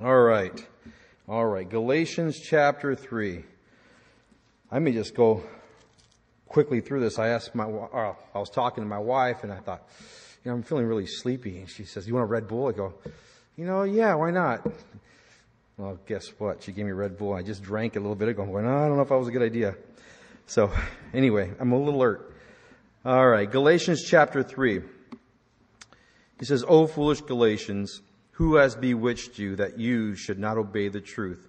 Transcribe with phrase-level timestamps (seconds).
[0.00, 0.64] All right.
[1.28, 1.68] All right.
[1.68, 3.44] Galatians chapter 3.
[4.70, 5.42] I may just go
[6.46, 7.18] quickly through this.
[7.18, 9.82] I asked my, uh, I was talking to my wife and I thought,
[10.44, 11.58] you know, I'm feeling really sleepy.
[11.58, 12.68] And she says, you want a Red Bull?
[12.68, 12.94] I go,
[13.56, 14.64] you know, yeah, why not?
[15.78, 16.62] Well, guess what?
[16.62, 17.34] She gave me Red Bull.
[17.34, 18.44] I just drank a little bit ago.
[18.44, 19.74] I'm Going, oh, I don't know if that was a good idea.
[20.46, 20.70] So
[21.12, 22.36] anyway, I'm a little alert.
[23.04, 23.50] All right.
[23.50, 24.80] Galatians chapter 3.
[26.38, 28.00] He says, O foolish Galatians,
[28.38, 31.48] who has bewitched you that you should not obey the truth,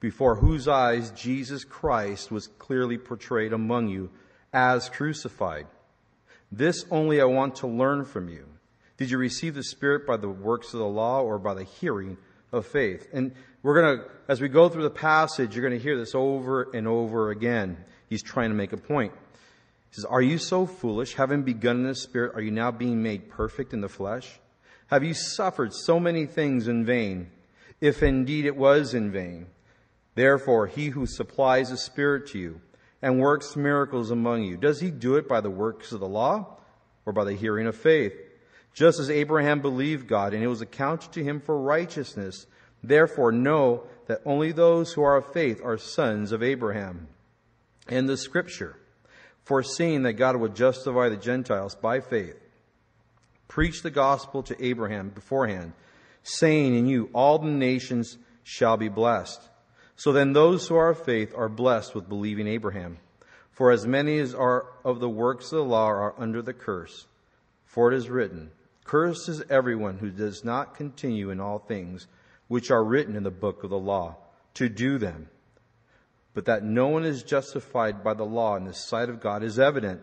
[0.00, 4.10] before whose eyes Jesus Christ was clearly portrayed among you
[4.52, 5.66] as crucified?
[6.52, 8.44] This only I want to learn from you.
[8.98, 12.18] Did you receive the Spirit by the works of the law or by the hearing
[12.52, 13.08] of faith?
[13.14, 16.14] And we're going to, as we go through the passage, you're going to hear this
[16.14, 17.78] over and over again.
[18.10, 19.14] He's trying to make a point.
[19.88, 21.14] He says, Are you so foolish?
[21.14, 24.38] Having begun in the Spirit, are you now being made perfect in the flesh?
[24.88, 27.30] Have you suffered so many things in vain,
[27.80, 29.46] if indeed it was in vain?
[30.14, 32.60] Therefore, he who supplies a Spirit to you
[33.02, 36.58] and works miracles among you, does he do it by the works of the law
[37.04, 38.14] or by the hearing of faith?
[38.72, 42.46] Just as Abraham believed God and it was accounted to him for righteousness.
[42.82, 47.08] Therefore, know that only those who are of faith are sons of Abraham.
[47.88, 48.76] And the scripture,
[49.44, 52.36] foreseeing that God would justify the Gentiles by faith,
[53.48, 55.72] preached the gospel to Abraham beforehand,
[56.22, 59.40] saying, In you all the nations shall be blessed.
[59.96, 62.98] So then those who are of faith are blessed with believing Abraham.
[63.50, 67.06] For as many as are of the works of the law are under the curse.
[67.64, 68.50] For it is written,
[68.84, 72.06] Cursed is everyone who does not continue in all things
[72.48, 74.16] which are written in the book of the law,
[74.54, 75.28] to do them.
[76.34, 79.58] But that no one is justified by the law in the sight of God is
[79.58, 80.02] evident,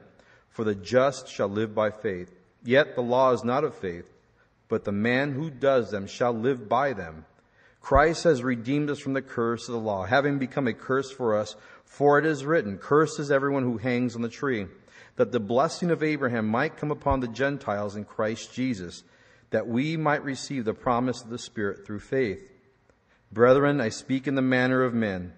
[0.50, 2.34] for the just shall live by faith.
[2.64, 4.06] Yet the law is not of faith,
[4.70, 7.26] but the man who does them shall live by them.
[7.82, 11.38] Christ has redeemed us from the curse of the law, having become a curse for
[11.38, 14.68] us, for it is written, Cursed is everyone who hangs on the tree,
[15.18, 19.04] that the blessing of Abraham might come upon the Gentiles in Christ Jesus,
[19.50, 22.50] that we might receive the promise of the Spirit through faith.
[23.32, 25.34] Brethren, I speak in the manner of men.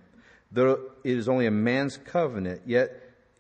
[0.52, 2.92] Though it is only a man's covenant, yet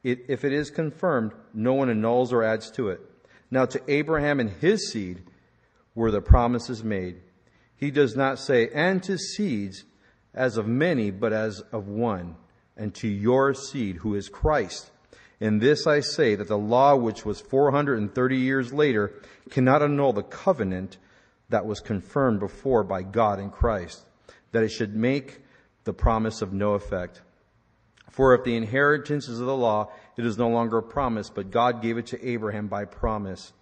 [0.03, 3.00] it, if it is confirmed, no one annuls or adds to it.
[3.55, 5.23] Now to Abraham and his seed
[5.95, 7.21] were the promises made.
[7.77, 9.85] He does not say, and to seeds
[10.33, 12.35] as of many, but as of one,
[12.75, 14.91] and to your seed, who is Christ.
[15.39, 19.13] In this I say that the law, which was 430 years later,
[19.49, 20.97] cannot annul the covenant
[21.47, 24.05] that was confirmed before by God in Christ,
[24.51, 25.45] that it should make
[25.85, 27.22] the promise of no effect.
[28.11, 31.52] For if the inheritance is of the law, it is no longer a promise, but
[31.52, 33.53] God gave it to Abraham by promise.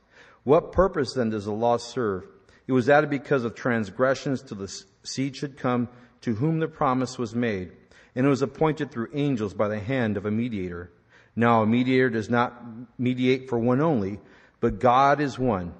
[0.43, 2.25] What purpose then does the law serve?
[2.67, 5.89] It was added because of transgressions till the seed should come
[6.21, 7.71] to whom the promise was made,
[8.15, 10.91] and it was appointed through angels by the hand of a mediator.
[11.35, 12.53] Now a mediator does not
[12.97, 14.19] mediate for one only,
[14.59, 15.73] but God is one.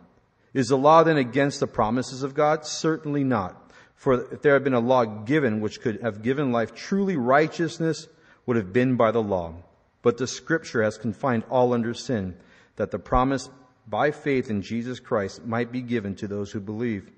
[0.54, 2.66] Is the law then against the promises of God?
[2.66, 3.72] Certainly not.
[3.96, 8.08] For if there had been a law given which could have given life, truly righteousness
[8.46, 9.54] would have been by the law.
[10.04, 12.36] But the scripture has confined all under sin,
[12.76, 13.50] that the promise
[13.88, 17.10] by faith in Jesus Christ might be given to those who believe.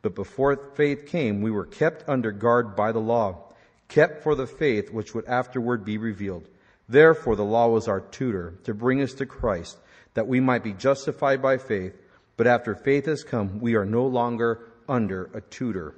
[0.00, 3.52] But before faith came, we were kept under guard by the law,
[3.88, 6.48] kept for the faith which would afterward be revealed.
[6.88, 9.76] Therefore the law was our tutor to bring us to Christ,
[10.14, 11.94] that we might be justified by faith.
[12.36, 15.94] But after faith has come, we are no longer under a tutor.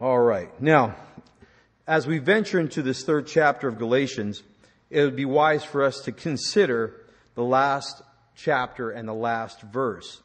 [0.00, 0.48] All right.
[0.60, 0.96] Now,
[1.88, 4.42] as we venture into this third chapter of Galatians,
[4.90, 6.94] it would be wise for us to consider
[7.34, 8.02] the last
[8.36, 10.20] chapter and the last verse.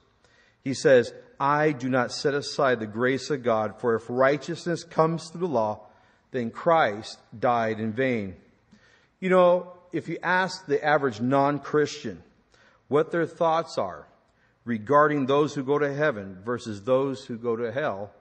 [0.61, 5.29] He says, I do not set aside the grace of God, for if righteousness comes
[5.29, 5.87] through the law,
[6.31, 8.35] then Christ died in vain.
[9.21, 12.21] You know, if you ask the average non-Christian
[12.89, 14.05] what their thoughts are
[14.65, 18.11] regarding those who go to heaven versus those who go to hell,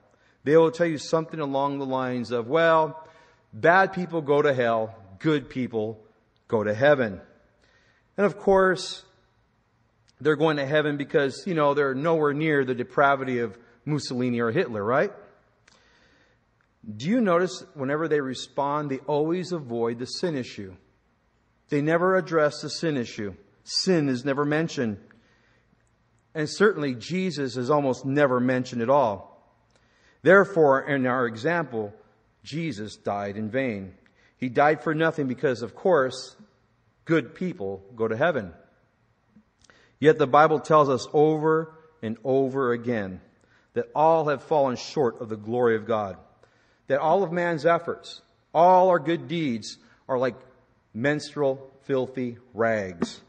[0.45, 3.05] they will tell you something along the lines of, well,
[3.53, 6.03] Bad people go to hell, good people
[6.47, 7.21] go to heaven.
[8.17, 9.03] And of course,
[10.19, 14.51] they're going to heaven because, you know, they're nowhere near the depravity of Mussolini or
[14.51, 15.11] Hitler, right?
[16.95, 20.75] Do you notice whenever they respond, they always avoid the sin issue?
[21.69, 23.35] They never address the sin issue.
[23.63, 24.97] Sin is never mentioned.
[26.35, 29.33] And certainly Jesus is almost never mentioned at all.
[30.23, 31.93] Therefore, in our example,
[32.43, 33.93] Jesus died in vain.
[34.37, 36.35] He died for nothing because, of course,
[37.05, 38.53] good people go to heaven.
[39.99, 43.21] Yet the Bible tells us over and over again
[43.73, 46.17] that all have fallen short of the glory of God.
[46.87, 48.21] That all of man's efforts,
[48.53, 49.77] all our good deeds
[50.09, 50.35] are like
[50.93, 53.21] menstrual, filthy rags.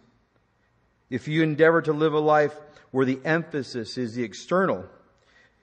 [1.08, 2.54] If you endeavor to live a life
[2.90, 4.84] where the emphasis is the external,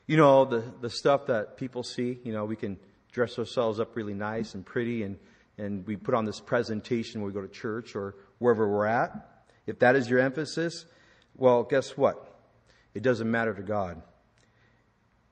[0.07, 2.77] you know, the, the stuff that people see, you know, we can
[3.12, 5.18] dress ourselves up really nice and pretty and,
[5.58, 9.46] and we put on this presentation when we go to church or wherever we're at.
[9.68, 10.86] If that is your emphasis,
[11.36, 12.40] well, guess what?
[12.94, 14.02] It doesn't matter to God.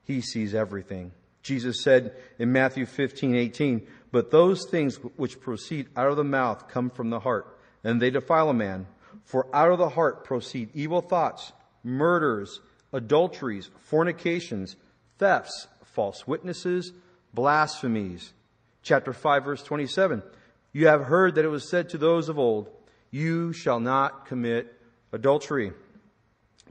[0.04, 1.12] He sees everything.
[1.42, 6.68] Jesus said in Matthew 15, 18, but those things which proceed out of the mouth
[6.68, 8.86] come from the heart, and they defile a man.
[9.24, 11.52] For out of the heart proceed evil thoughts,
[11.82, 12.60] murders,
[12.92, 14.76] adulteries, fornications,
[15.18, 16.92] thefts, false witnesses,
[17.34, 18.32] blasphemies.
[18.82, 20.22] Chapter 5 verse 27.
[20.72, 22.68] You have heard that it was said to those of old,
[23.10, 24.72] you shall not commit
[25.12, 25.72] adultery.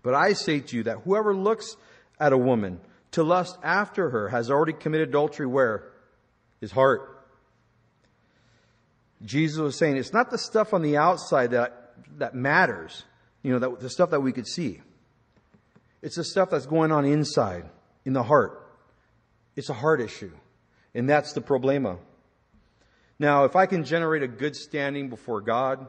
[0.02, 1.76] But I say to you that whoever looks
[2.20, 2.80] at a woman
[3.12, 5.92] to lust after her has already committed adultery where?
[6.62, 7.18] His heart.
[9.24, 13.04] Jesus was saying it's not the stuff on the outside that, that matters,
[13.44, 14.82] you know, that, the stuff that we could see.
[16.02, 17.66] It's the stuff that's going on inside,
[18.06, 18.66] in the heart.
[19.58, 20.32] It's a heart issue.
[20.94, 21.98] And that's the problema.
[23.20, 25.88] Now, if I can generate a good standing before God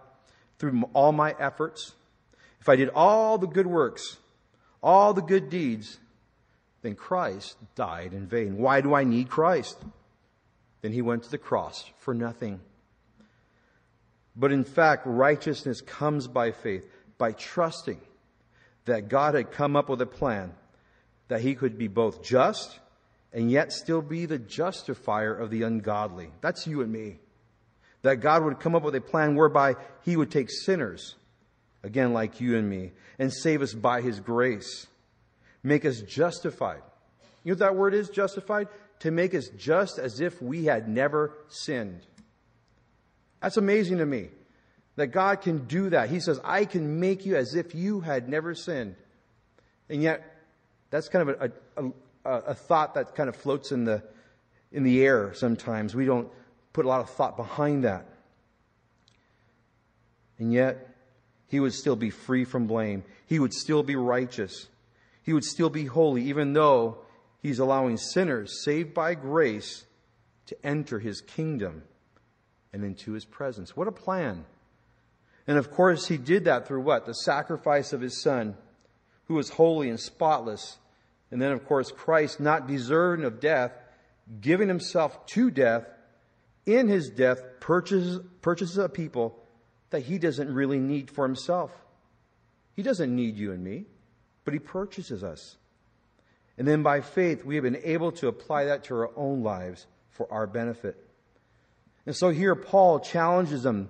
[0.59, 1.95] through all my efforts,
[2.61, 4.19] if I did all the good works,
[4.83, 5.99] all the good deeds,
[6.83, 8.59] then Christ died in vain.
[8.59, 9.79] Why do I need Christ?
[10.83, 12.61] Then he went to the cross for nothing.
[14.35, 18.01] But in fact, righteousness comes by faith, by trusting
[18.87, 20.55] that God had come up with a plan
[21.29, 22.79] that he could be both just
[23.33, 26.31] and yet still be the justifier of the ungodly.
[26.41, 27.19] That's you and me.
[28.03, 31.17] That God would come up with a plan whereby he would take sinners,
[31.83, 34.87] again like you and me, and save us by his grace
[35.63, 36.83] make us justified.
[37.45, 38.69] You know what that word is, justified?
[39.01, 42.01] To make us just as if we had never sinned.
[43.41, 44.29] That's amazing to me
[44.97, 46.11] that God can do that.
[46.11, 48.97] He says, I can make you as if you had never sinned.
[49.89, 50.23] And yet,
[50.91, 51.91] that's kind of a, a,
[52.25, 54.03] a, a thought that kind of floats in the,
[54.73, 55.95] in the air sometimes.
[55.95, 56.29] We don't
[56.73, 58.07] put a lot of thought behind that.
[60.39, 60.89] And yet,
[61.49, 63.05] he would still be free from blame.
[63.27, 64.69] He would still be righteous
[65.23, 66.99] he would still be holy, even though
[67.41, 69.85] he's allowing sinners saved by grace
[70.47, 71.85] to enter his kingdom
[72.73, 73.77] and into his presence.
[73.77, 74.45] What a plan.
[75.47, 77.07] And of course, he did that through what?
[77.07, 78.57] The sacrifice of his son,
[79.27, 80.79] who was holy and spotless.
[81.31, 83.73] And then, of course, Christ, not deserving of death,
[84.41, 85.87] giving himself to death,
[86.67, 89.39] in his death, purchases, purchases a people
[89.91, 91.73] that he doesn't really need for himself.
[92.75, 93.87] He doesn't need you and me
[94.45, 95.57] but He purchases us.
[96.59, 99.87] And then by faith, we have been able to apply that to our own lives
[100.11, 100.97] for our benefit.
[102.05, 103.89] And so here Paul challenges them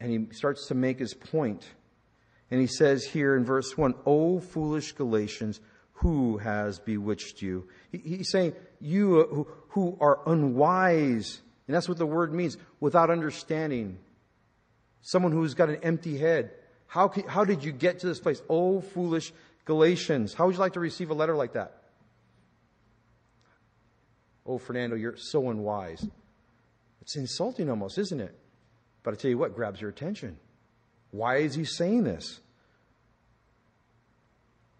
[0.00, 1.64] and he starts to make his point.
[2.50, 5.60] And he says here in verse 1, O foolish Galatians,
[5.94, 7.68] who has bewitched you?
[7.90, 11.40] he's saying, You uh, who, who are unwise.
[11.66, 13.98] And that's what the word means, without understanding.
[15.00, 16.50] Someone who's got an empty head.
[16.86, 18.42] How, how did you get to this place?
[18.48, 19.32] Oh, foolish
[19.64, 20.34] Galatians.
[20.34, 21.82] How would you like to receive a letter like that?
[24.44, 26.06] Oh, Fernando, you're so unwise.
[27.00, 28.36] It's insulting almost, isn't it?
[29.02, 30.38] But I tell you what grabs your attention.
[31.10, 32.40] Why is he saying this?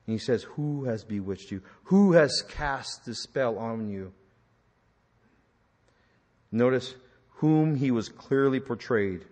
[0.07, 1.63] And he says, Who has bewitched you?
[1.85, 4.13] Who has cast the spell on you?
[6.51, 6.95] Notice
[7.37, 9.25] whom he was clearly portrayed,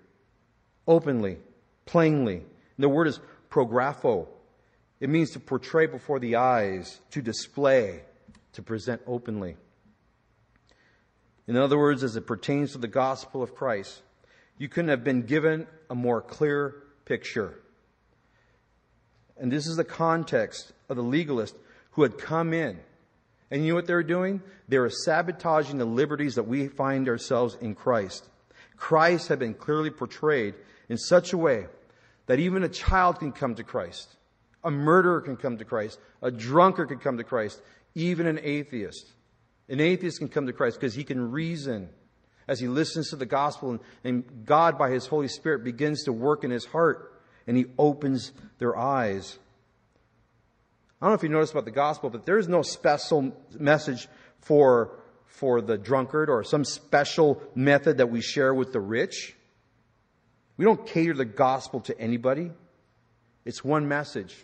[0.87, 1.39] openly,
[1.87, 2.45] plainly, And
[2.79, 4.27] the word is prographo.
[5.00, 8.03] It means to portray before the eyes, to display,
[8.53, 9.57] to present openly.
[11.47, 14.03] In other words, as it pertains to the gospel of Christ,
[14.57, 17.59] you couldn't have been given a more clear picture.
[19.40, 21.56] And this is the context of the legalist
[21.92, 22.78] who had come in.
[23.50, 24.42] And you know what they were doing?
[24.68, 28.28] They were sabotaging the liberties that we find ourselves in Christ.
[28.76, 30.54] Christ had been clearly portrayed
[30.88, 31.66] in such a way
[32.26, 34.14] that even a child can come to Christ.
[34.62, 35.99] A murderer can come to Christ.
[36.23, 37.61] A drunkard can come to Christ.
[37.94, 39.11] Even an atheist.
[39.68, 41.88] An atheist can come to Christ because he can reason
[42.47, 46.12] as he listens to the gospel and, and God by his Holy Spirit begins to
[46.12, 49.38] work in his heart and he opens their eyes.
[51.00, 54.06] I don't know if you noticed about the gospel, but there is no special message
[54.40, 54.90] for,
[55.26, 59.35] for the drunkard or some special method that we share with the rich.
[60.56, 62.50] We don't cater the gospel to anybody.
[63.47, 64.37] It's one message.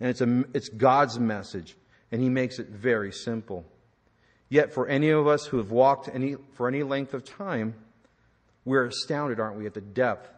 [0.00, 1.76] And it's, a, it's God's message,
[2.10, 3.64] and He makes it very simple.
[4.48, 7.74] Yet, for any of us who have walked any, for any length of time,
[8.64, 10.28] we're astounded, aren't we, at the depth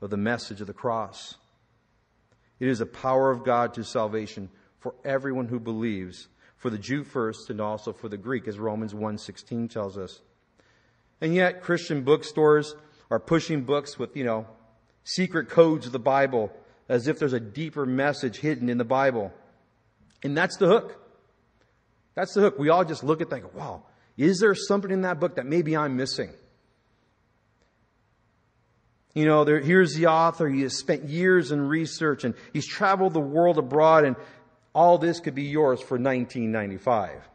[0.00, 1.36] of the message of the cross.
[2.58, 7.04] It is a power of God to salvation for everyone who believes, for the Jew
[7.04, 10.20] first and also for the Greek, as Romans 1.16 tells us.
[11.20, 12.74] And yet, Christian bookstores
[13.10, 14.46] are pushing books with, you know,
[15.04, 16.52] secret codes of the Bible
[16.88, 19.32] as if there's a deeper message hidden in the Bible.
[20.22, 20.96] And that's the hook.
[22.14, 22.58] That's the hook.
[22.58, 23.82] We all just look at that and go, wow,
[24.16, 26.30] is there something in that book that maybe I'm missing?
[29.14, 30.48] You know, there, here's the author.
[30.48, 34.16] He has spent years in research and he's traveled the world abroad and
[34.72, 37.28] all this could be yours for 1995.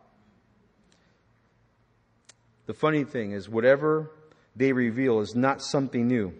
[2.65, 4.11] The funny thing is, whatever
[4.55, 6.33] they reveal is not something new.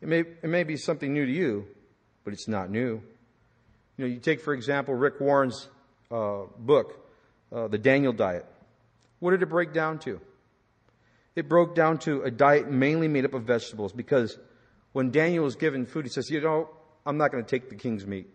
[0.00, 1.66] It may, it may be something new to you,
[2.24, 3.02] but it's not new.
[3.96, 5.68] You know, you take, for example, Rick Warren's
[6.10, 7.06] uh, book,
[7.52, 8.46] uh, The Daniel Diet.
[9.20, 10.20] What did it break down to?
[11.36, 14.36] It broke down to a diet mainly made up of vegetables because
[14.92, 16.68] when Daniel was given food, he says, You know,
[17.04, 18.28] I'm not going to take the king's meat.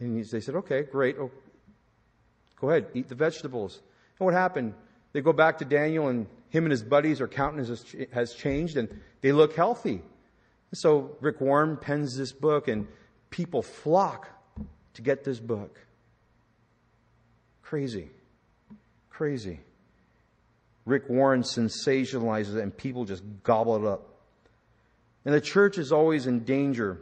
[0.00, 1.16] And they said, Okay, great.
[1.18, 1.30] Oh,
[2.60, 3.80] go ahead, eat the vegetables.
[4.18, 4.74] And what happened?
[5.12, 8.88] They go back to Daniel, and him and his buddies, their countenance has changed, and
[9.20, 10.02] they look healthy.
[10.74, 12.88] So Rick Warren pens this book, and
[13.30, 14.28] people flock
[14.94, 15.78] to get this book.
[17.62, 18.10] Crazy.
[19.10, 19.60] Crazy.
[20.84, 24.11] Rick Warren sensationalizes it, and people just gobble it up.
[25.24, 26.98] And the church is always in danger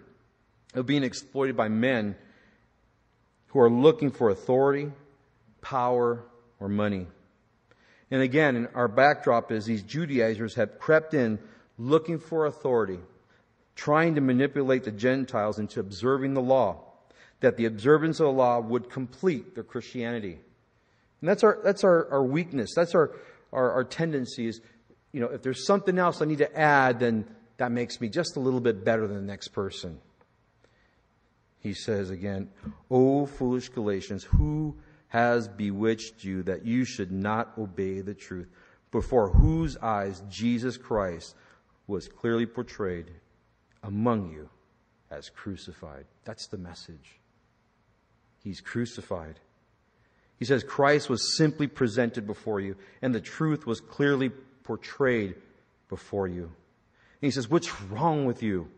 [0.75, 2.17] of being exploited by men
[3.49, 4.91] who are looking for authority,
[5.61, 6.25] power,
[6.61, 7.07] or money.
[8.11, 11.39] And again, our backdrop is these Judaizers have crept in
[11.79, 12.99] looking for authority,
[13.75, 16.85] trying to manipulate the Gentiles into observing the law,
[17.41, 20.39] that the observance of the law would complete their Christianity.
[21.21, 22.73] And that's our, that's our, our weakness.
[22.75, 23.12] That's our,
[23.53, 24.61] our, our tendency is,
[25.12, 27.27] you know, if there's something else I need to add, then
[27.61, 30.00] that makes me just a little bit better than the next person.
[31.59, 32.49] He says again,
[32.90, 34.76] O foolish Galatians, who
[35.09, 38.49] has bewitched you that you should not obey the truth,
[38.90, 41.35] before whose eyes Jesus Christ
[41.87, 43.11] was clearly portrayed
[43.83, 44.49] among you
[45.11, 46.07] as crucified.
[46.25, 47.19] That's the message.
[48.43, 49.38] He's crucified.
[50.38, 54.31] He says Christ was simply presented before you, and the truth was clearly
[54.64, 55.35] portrayed
[55.90, 56.52] before you.
[57.21, 58.69] He says, What's wrong with you?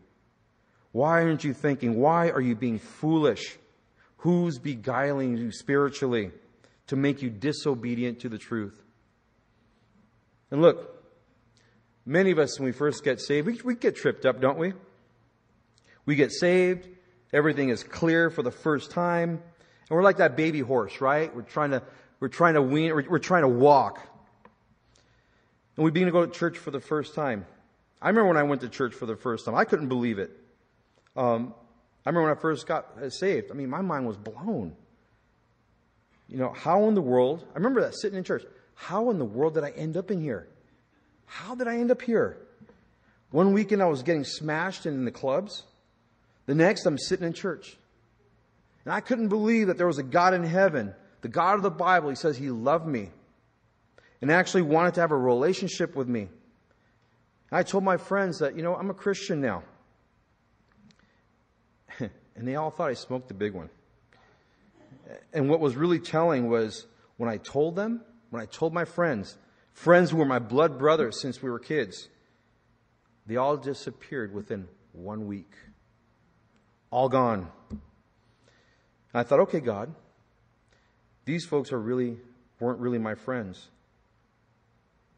[0.91, 1.95] Why aren't you thinking?
[1.95, 3.57] Why are you being foolish?
[4.17, 6.31] Who's beguiling you spiritually
[6.87, 8.81] to make you disobedient to the truth?
[10.51, 11.03] And look,
[12.05, 14.73] many of us, when we first get saved, we, we get tripped up, don't we?
[16.05, 16.87] We get saved,
[17.31, 21.35] everything is clear for the first time, and we're like that baby horse, right?
[21.35, 21.81] We're trying to,
[22.19, 24.07] we're trying to wean, we're, we're trying to walk.
[25.75, 27.45] And we begin to go to church for the first time.
[28.03, 29.55] I remember when I went to church for the first time.
[29.55, 30.29] I couldn't believe it.
[31.15, 31.53] Um,
[32.05, 33.49] I remember when I first got uh, saved.
[33.49, 34.75] I mean, my mind was blown.
[36.27, 37.45] You know, how in the world?
[37.53, 38.43] I remember that sitting in church.
[38.75, 40.49] How in the world did I end up in here?
[41.25, 42.37] How did I end up here?
[43.31, 45.63] One weekend I was getting smashed in the clubs.
[46.45, 47.77] The next I'm sitting in church.
[48.83, 51.71] And I couldn't believe that there was a God in heaven, the God of the
[51.71, 52.09] Bible.
[52.09, 53.11] He says he loved me
[54.21, 56.27] and actually wanted to have a relationship with me.
[57.53, 59.63] I told my friends that, you know, I'm a Christian now.
[61.99, 63.69] and they all thought I smoked the big one.
[65.33, 69.37] And what was really telling was when I told them, when I told my friends,
[69.73, 72.09] friends who were my blood brothers since we were kids,
[73.27, 75.51] they all disappeared within one week.
[76.89, 77.51] All gone.
[77.69, 77.79] And
[79.13, 79.93] I thought, okay, God,
[81.25, 82.17] these folks are really,
[82.59, 83.69] weren't really my friends.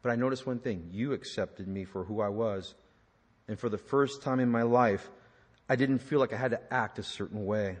[0.06, 0.90] But I noticed one thing.
[0.92, 2.76] You accepted me for who I was.
[3.48, 5.10] And for the first time in my life,
[5.68, 7.78] I didn't feel like I had to act a certain way.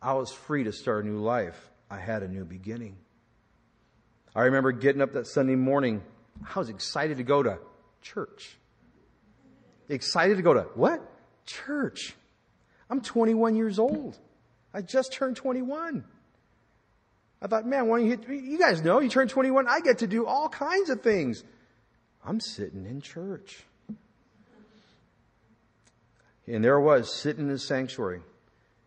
[0.00, 1.58] I was free to start a new life.
[1.90, 2.98] I had a new beginning.
[4.32, 6.04] I remember getting up that Sunday morning.
[6.54, 7.58] I was excited to go to
[8.00, 8.56] church.
[9.88, 11.02] Excited to go to what?
[11.46, 12.14] Church.
[12.88, 14.16] I'm 21 years old.
[14.72, 16.04] I just turned 21.
[17.44, 20.06] I thought, man, don't you hit, you guys know, you turn 21, I get to
[20.06, 21.44] do all kinds of things.
[22.24, 23.62] I'm sitting in church.
[26.46, 28.22] And there I was, sitting in the sanctuary,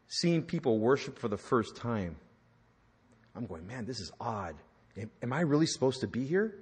[0.07, 2.15] seeing people worship for the first time.
[3.35, 4.55] I'm going, man, this is odd.
[5.21, 6.55] Am I really supposed to be here?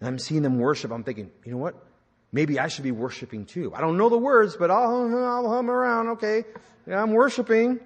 [0.00, 0.90] And I'm seeing them worship.
[0.90, 1.82] I'm thinking, you know what?
[2.34, 3.72] maybe I should be worshiping too.
[3.74, 6.08] I don't know the words, but I'll, I'll hum around.
[6.08, 6.44] Okay.
[6.86, 7.80] Yeah, I'm worshiping.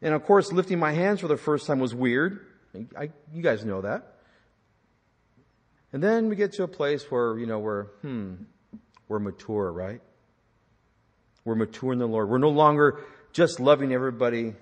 [0.00, 2.46] And of course, lifting my hands for the first time was weird.
[2.96, 4.14] I, you guys know that.
[5.92, 8.34] And then we get to a place where, you know, we're, hmm,
[9.08, 10.00] we're mature, right?
[11.44, 12.28] We're mature in the Lord.
[12.28, 13.00] We're no longer
[13.32, 14.54] just loving everybody.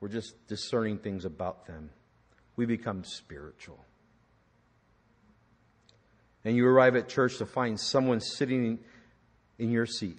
[0.00, 1.90] We're just discerning things about them.
[2.56, 3.78] We become spiritual.
[6.44, 8.80] And you arrive at church to find someone sitting
[9.58, 10.18] in your seat.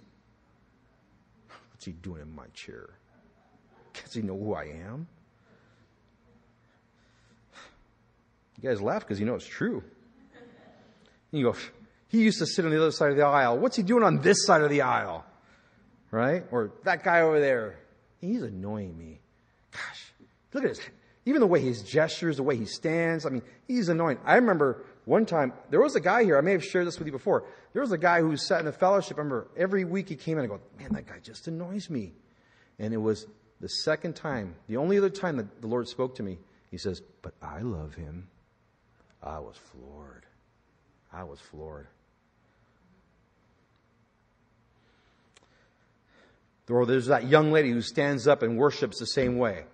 [1.71, 2.89] What's he doing in my chair?
[4.03, 5.07] Does he know who I am?
[8.61, 9.83] You guys laugh because you know it's true.
[11.31, 11.57] And you go,
[12.07, 13.57] he used to sit on the other side of the aisle.
[13.57, 15.25] What's he doing on this side of the aisle?
[16.11, 16.43] Right?
[16.51, 17.77] Or that guy over there.
[18.21, 19.19] He's annoying me.
[19.71, 20.13] Gosh,
[20.53, 20.79] look at his,
[21.25, 23.25] even the way his gestures, the way he stands.
[23.25, 24.17] I mean, he's annoying.
[24.23, 27.07] I remember one time, there was a guy here, I may have shared this with
[27.07, 27.43] you before.
[27.73, 29.17] There was a guy who sat in a fellowship.
[29.17, 31.89] I remember every week he came in and I go, man, that guy just annoys
[31.89, 32.13] me.
[32.79, 33.27] And it was
[33.61, 36.37] the second time, the only other time that the Lord spoke to me,
[36.71, 38.27] he says, but I love him.
[39.23, 40.25] I was floored.
[41.11, 41.87] I was floored.
[46.69, 49.65] Or there's that young lady who stands up and worships the same way.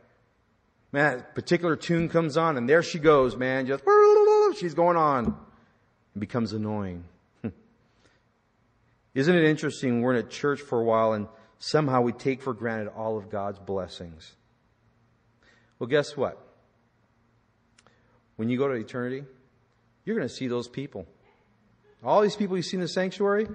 [0.91, 3.83] Man, that particular tune comes on and there she goes, man, just
[4.59, 5.37] she's going on.
[6.15, 7.05] It becomes annoying.
[9.13, 10.01] Isn't it interesting?
[10.01, 11.27] We're in a church for a while and
[11.61, 14.33] somehow we take for granted all of God's blessings.
[15.77, 16.43] Well, guess what?
[18.35, 19.23] When you go to eternity,
[20.03, 21.05] you're going to see those people.
[22.03, 23.47] All these people you see in the sanctuary,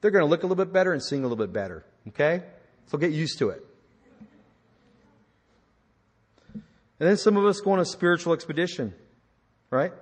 [0.00, 1.84] they're going to look a little bit better and sing a little bit better.
[2.08, 2.44] Okay?
[2.86, 3.66] So get used to it.
[6.54, 8.94] And then some of us go on a spiritual expedition,
[9.70, 9.92] right?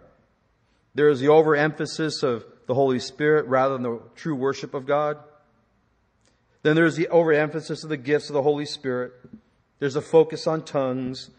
[0.94, 5.16] There is the overemphasis of the Holy Spirit rather than the true worship of God.
[6.62, 9.12] Then there's the overemphasis of the gifts of the Holy Spirit.
[9.78, 11.31] There's a focus on tongues.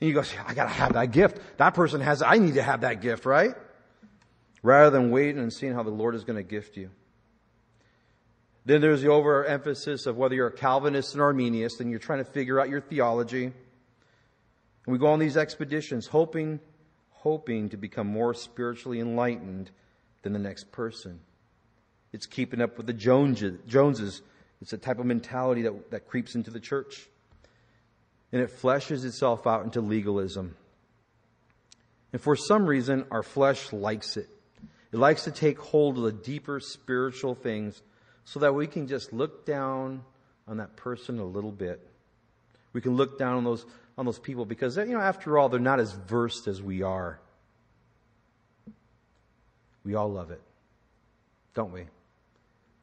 [0.00, 1.38] And you go, I gotta have that gift.
[1.58, 3.54] That person has, I need to have that gift, right?
[4.62, 6.90] Rather than waiting and seeing how the Lord is going to gift you.
[8.64, 12.30] Then there's the overemphasis of whether you're a Calvinist and Arminianist and you're trying to
[12.30, 13.44] figure out your theology.
[13.44, 13.54] And
[14.86, 16.60] we go on these expeditions hoping,
[17.10, 19.70] hoping to become more spiritually enlightened
[20.22, 21.20] than the next person.
[22.12, 24.22] It's keeping up with the Joneses.
[24.64, 27.06] It's a type of mentality that, that creeps into the church.
[28.32, 30.56] And it fleshes itself out into legalism.
[32.14, 34.26] And for some reason, our flesh likes it.
[34.90, 37.82] It likes to take hold of the deeper spiritual things
[38.24, 40.02] so that we can just look down
[40.48, 41.86] on that person a little bit.
[42.72, 43.66] We can look down on those,
[43.98, 47.20] on those people because, you know, after all, they're not as versed as we are.
[49.84, 50.40] We all love it,
[51.52, 51.84] don't we?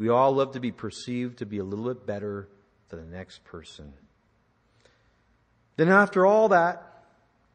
[0.01, 2.47] We all love to be perceived to be a little bit better
[2.89, 3.93] than the next person.
[5.75, 7.03] Then after all that,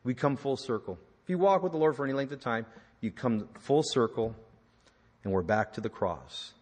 [0.05, 0.97] we come full circle.
[1.25, 2.65] If you walk with the Lord for any length of time,
[3.01, 4.37] you come full circle
[5.25, 6.53] and we're back to the cross.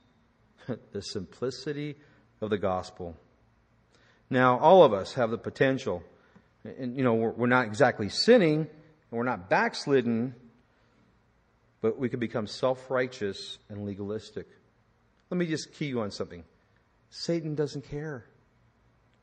[0.92, 1.96] the simplicity
[2.40, 3.14] of the gospel.
[4.30, 6.02] Now, all of us have the potential,
[6.64, 8.68] and you know, we're, we're not exactly sinning, and
[9.10, 10.34] we're not backslidden,
[11.82, 14.46] but we can become self-righteous and legalistic.
[15.30, 16.44] Let me just key you on something.
[17.10, 18.24] Satan doesn't care.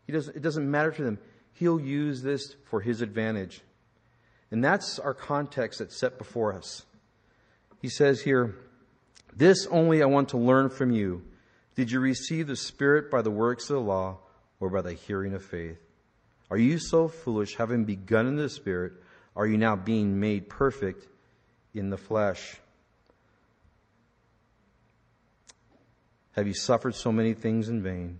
[0.05, 1.19] He doesn't, it doesn't matter to him.
[1.53, 3.61] He'll use this for his advantage.
[4.49, 6.83] And that's our context that's set before us.
[7.81, 8.55] He says here,
[9.35, 11.23] this only I want to learn from you.
[11.75, 14.17] Did you receive the Spirit by the works of the law
[14.59, 15.79] or by the hearing of faith?
[16.49, 18.93] Are you so foolish, having begun in the Spirit,
[19.35, 21.07] are you now being made perfect
[21.73, 22.57] in the flesh?
[26.34, 28.20] Have you suffered so many things in vain?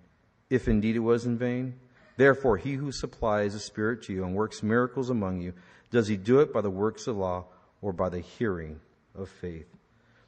[0.50, 1.80] If indeed it was in vain?
[2.18, 5.54] Therefore, he who supplies the Spirit to you and works miracles among you,
[5.92, 7.46] does he do it by the works of law
[7.82, 8.80] or by the hearing
[9.16, 9.68] of faith?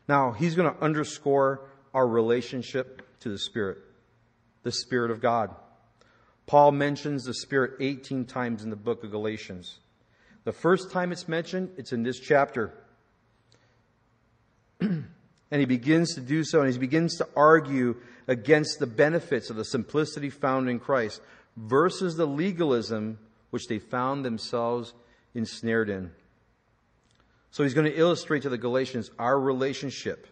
[0.08, 3.78] Now, he's going to underscore our relationship to the Spirit,
[4.64, 5.56] the Spirit of God.
[6.46, 9.80] Paul mentions the Spirit 18 times in the book of Galatians.
[10.44, 12.74] The first time it's mentioned, it's in this chapter.
[15.54, 17.96] And he begins to do so, and he begins to argue
[18.28, 21.22] against the benefits of the simplicity found in Christ
[21.56, 23.20] versus the legalism
[23.52, 24.96] which they found themselves
[25.36, 26.10] ensnared in.
[27.52, 30.26] So he's going to illustrate to the Galatians our relationship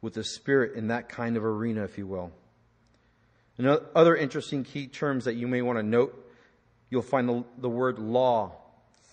[0.00, 2.30] with the Spirit in that kind of arena, if you will.
[3.58, 6.30] And other interesting key terms that you may want to note,
[6.90, 8.52] you'll find the, the word law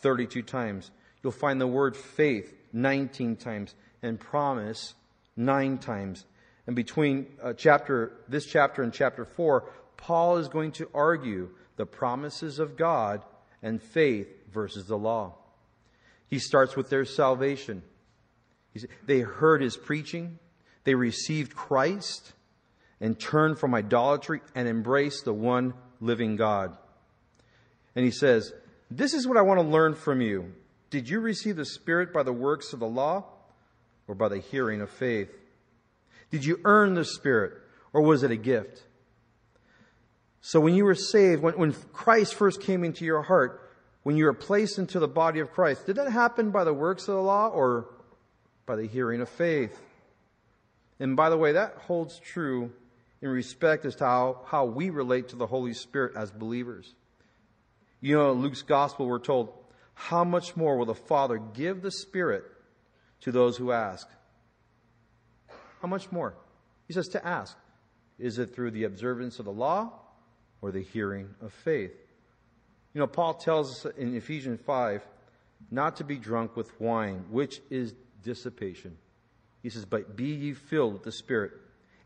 [0.01, 0.91] 32 times.
[1.23, 3.73] You'll find the word faith 19 times
[4.03, 4.93] and promise
[5.35, 6.25] nine times.
[6.67, 11.85] And between uh, chapter, this chapter and chapter 4, Paul is going to argue the
[11.85, 13.23] promises of God
[13.61, 15.35] and faith versus the law.
[16.27, 17.83] He starts with their salvation.
[19.05, 20.39] They heard his preaching,
[20.83, 22.33] they received Christ,
[22.99, 26.75] and turned from idolatry and embraced the one living God.
[27.95, 28.53] And he says,
[28.89, 30.53] This is what I want to learn from you.
[30.89, 33.25] Did you receive the Spirit by the works of the law
[34.07, 35.29] or by the hearing of faith?
[36.31, 37.53] Did you earn the Spirit
[37.93, 38.83] or was it a gift?
[40.41, 43.71] So when you were saved, when, when Christ first came into your heart,
[44.03, 47.07] when you were placed into the body of Christ, did that happen by the works
[47.07, 47.87] of the law or
[48.65, 49.79] by the hearing of faith?
[50.99, 52.71] And by the way, that holds true
[53.21, 56.93] in respect as to how, how we relate to the Holy Spirit as believers.
[58.01, 59.53] You know, in Luke's gospel, we're told,
[59.93, 62.43] how much more will the Father give the Spirit
[63.23, 64.07] to those who ask?
[65.81, 66.35] How much more?
[66.87, 67.57] He says to ask.
[68.19, 69.91] Is it through the observance of the law
[70.61, 71.93] or the hearing of faith?
[72.93, 75.01] You know, Paul tells us in Ephesians 5
[75.71, 78.97] not to be drunk with wine, which is dissipation.
[79.63, 81.51] He says, but be ye filled with the Spirit.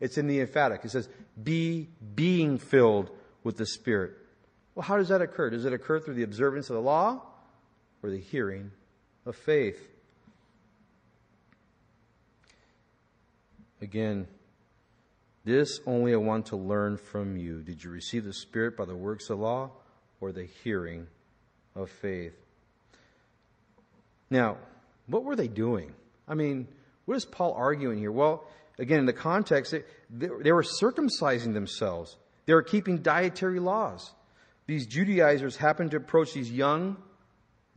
[0.00, 0.80] It's in the emphatic.
[0.84, 1.08] It says,
[1.40, 3.10] be being filled
[3.42, 4.12] with the Spirit.
[4.74, 5.50] Well, how does that occur?
[5.50, 7.20] Does it occur through the observance of the law
[8.02, 8.70] or the hearing
[9.26, 9.90] of faith?
[13.80, 14.26] Again,
[15.44, 17.62] this only I want to learn from you.
[17.62, 19.70] Did you receive the Spirit by the works of law
[20.20, 21.06] or the hearing
[21.74, 22.34] of faith?
[24.30, 24.58] Now,
[25.06, 25.94] what were they doing?
[26.26, 26.68] I mean,
[27.06, 28.12] what is Paul arguing here?
[28.12, 28.44] Well,
[28.78, 29.74] again, in the context,
[30.10, 32.16] they, were circumcising themselves.
[32.46, 34.12] They were keeping dietary laws.
[34.66, 36.98] These Judaizers happened to approach these young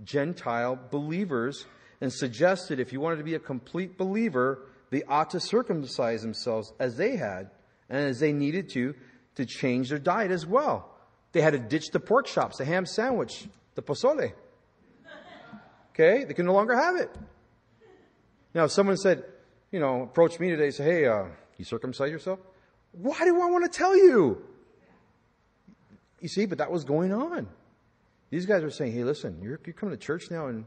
[0.03, 1.65] Gentile believers
[2.01, 4.59] and suggested if you wanted to be a complete believer,
[4.91, 7.49] they ought to circumcise themselves as they had
[7.89, 8.93] and as they needed to
[9.35, 10.93] to change their diet as well.
[11.31, 14.33] They had to ditch the pork chops, the ham sandwich, the pozole.
[15.91, 17.09] Okay, they can no longer have it.
[18.53, 19.23] Now, if someone said,
[19.71, 21.25] you know, approach me today, say, "Hey, uh,
[21.57, 22.39] you circumcise yourself?"
[22.91, 24.43] Why do I want to tell you?
[26.19, 27.47] You see, but that was going on.
[28.29, 30.65] These guys were saying, "Hey, listen, you're, you're coming to church now, and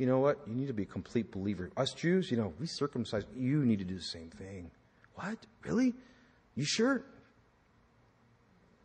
[0.00, 0.38] you know what?
[0.46, 1.70] You need to be a complete believer.
[1.76, 3.24] Us Jews, you know, we circumcise.
[3.36, 4.70] You need to do the same thing.
[5.16, 5.36] What?
[5.62, 5.92] Really?
[6.54, 7.04] You sure?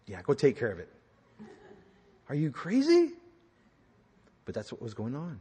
[0.08, 0.90] Yeah, go take care of it.
[2.28, 3.14] Are you crazy?
[4.44, 5.40] But that's what was going on.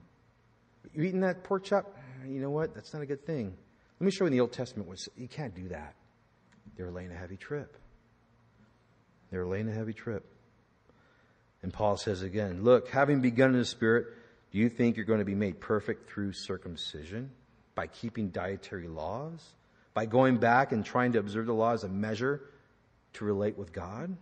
[0.94, 1.92] You eating that pork chop?
[2.24, 2.72] You know what?
[2.72, 3.52] That's not a good thing.
[3.98, 5.96] Let me show you in the Old Testament what you can't do that.
[6.76, 7.76] They were laying a heavy trip.
[9.32, 10.24] They were laying a heavy trip.
[11.64, 14.06] And Paul says again, look, having begun in the Spirit,
[14.54, 17.32] do you think you're going to be made perfect through circumcision?
[17.74, 19.42] By keeping dietary laws?
[19.94, 22.40] By going back and trying to observe the law as a measure
[23.14, 24.16] to relate with God?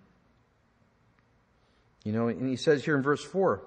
[2.05, 3.63] You know, and he says here in verse 4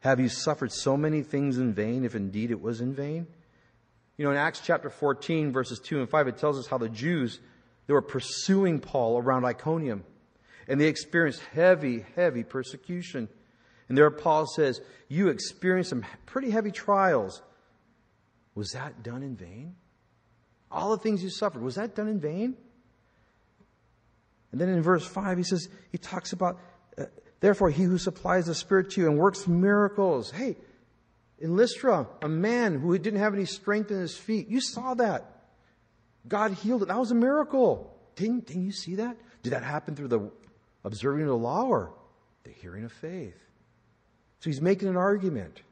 [0.00, 3.26] Have you suffered so many things in vain, if indeed it was in vain?
[4.18, 6.90] You know, in Acts chapter 14, verses 2 and 5, it tells us how the
[6.90, 7.40] Jews,
[7.86, 10.04] they were pursuing Paul around Iconium.
[10.68, 13.30] And they experienced heavy, heavy persecution.
[13.88, 17.42] And there Paul says, You experienced some pretty heavy trials.
[18.54, 19.74] Was that done in vain?
[20.70, 22.56] All the things you suffered, was that done in vain?
[24.52, 26.60] And then in verse 5, he says, he talks about,
[26.98, 27.04] uh,
[27.40, 30.30] therefore, he who supplies the Spirit to you and works miracles.
[30.30, 30.56] Hey,
[31.38, 35.24] in Lystra, a man who didn't have any strength in his feet, you saw that.
[36.28, 36.88] God healed it.
[36.88, 37.98] That was a miracle.
[38.14, 39.16] Didn't, didn't you see that?
[39.42, 40.30] Did that happen through the
[40.84, 41.94] observing of the law or
[42.44, 43.34] the hearing of faith?
[44.42, 45.62] So he's making an argument.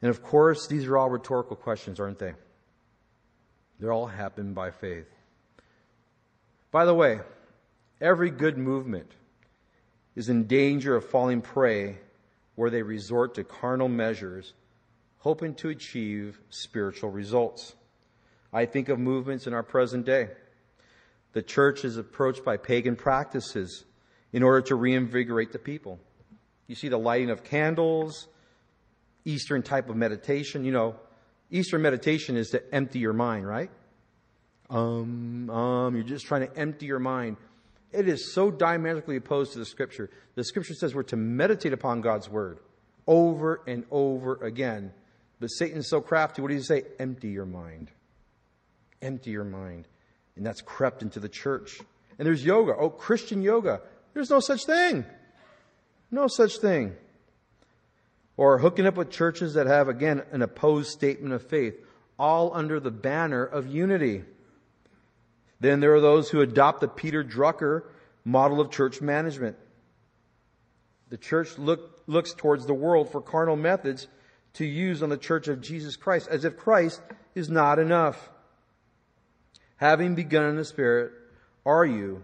[0.00, 2.34] And of course, these are all rhetorical questions, aren't they?
[3.80, 5.08] They're all happened by faith.
[6.70, 7.18] By the way,
[8.00, 9.10] every good movement
[10.14, 11.98] is in danger of falling prey
[12.54, 14.52] where they resort to carnal measures,
[15.18, 17.74] hoping to achieve spiritual results.
[18.52, 20.28] I think of movements in our present day.
[21.32, 23.84] The church is approached by pagan practices
[24.34, 26.00] in order to reinvigorate the people.
[26.66, 28.26] You see the lighting of candles,
[29.24, 30.64] Eastern type of meditation.
[30.64, 30.96] You know,
[31.52, 33.70] Eastern meditation is to empty your mind, right?
[34.68, 37.36] Um, um, you're just trying to empty your mind.
[37.92, 40.10] It is so diametrically opposed to the scripture.
[40.34, 42.58] The scripture says we're to meditate upon God's word
[43.06, 44.92] over and over again.
[45.38, 46.42] But Satan's so crafty.
[46.42, 46.82] What does he say?
[46.98, 47.92] Empty your mind.
[49.00, 49.86] Empty your mind.
[50.34, 51.78] And that's crept into the church.
[52.18, 52.74] And there's yoga.
[52.76, 53.80] Oh, Christian yoga.
[54.14, 55.04] There's no such thing.
[56.10, 56.94] No such thing.
[58.36, 61.74] Or hooking up with churches that have, again, an opposed statement of faith.
[62.18, 64.22] all under the banner of unity.
[65.60, 67.82] Then there are those who adopt the Peter Drucker
[68.24, 69.56] model of church management.
[71.10, 74.08] The church look, looks towards the world for carnal methods
[74.54, 77.02] to use on the church of Jesus Christ, as if Christ
[77.34, 78.30] is not enough.
[79.76, 81.12] Having begun in the Spirit,
[81.66, 82.22] are you,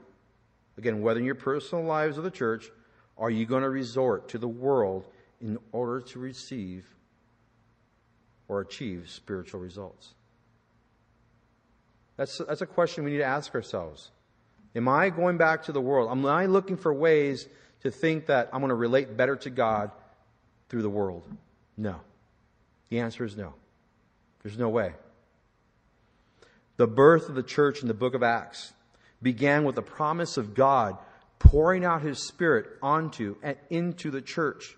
[0.80, 2.70] again, whether in your personal lives or the church,
[3.18, 5.06] are you going to resort to the world
[5.38, 6.86] in order to receive
[8.48, 10.14] or achieve spiritual results?
[12.16, 14.10] That's, that's a question we need to ask ourselves.
[14.74, 16.10] Am I going back to the world?
[16.10, 17.46] Am I looking for ways
[17.82, 19.90] to think that I'm going to relate better to God
[20.70, 21.24] through the world?
[21.76, 21.96] No.
[22.88, 23.52] The answer is no.
[24.42, 24.94] There's no way.
[26.78, 28.72] The birth of the church in the book of Acts
[29.22, 30.96] began with the promise of God
[31.38, 34.76] pouring out his spirit onto and into the church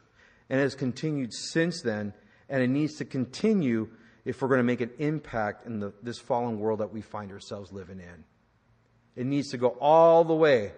[0.49, 2.13] and has continued since then
[2.49, 3.89] and it needs to continue
[4.25, 7.33] if we're going to make an impact in the, this fallen world that we find
[7.33, 8.25] ourselves living in.
[9.17, 10.73] It needs to go all the way,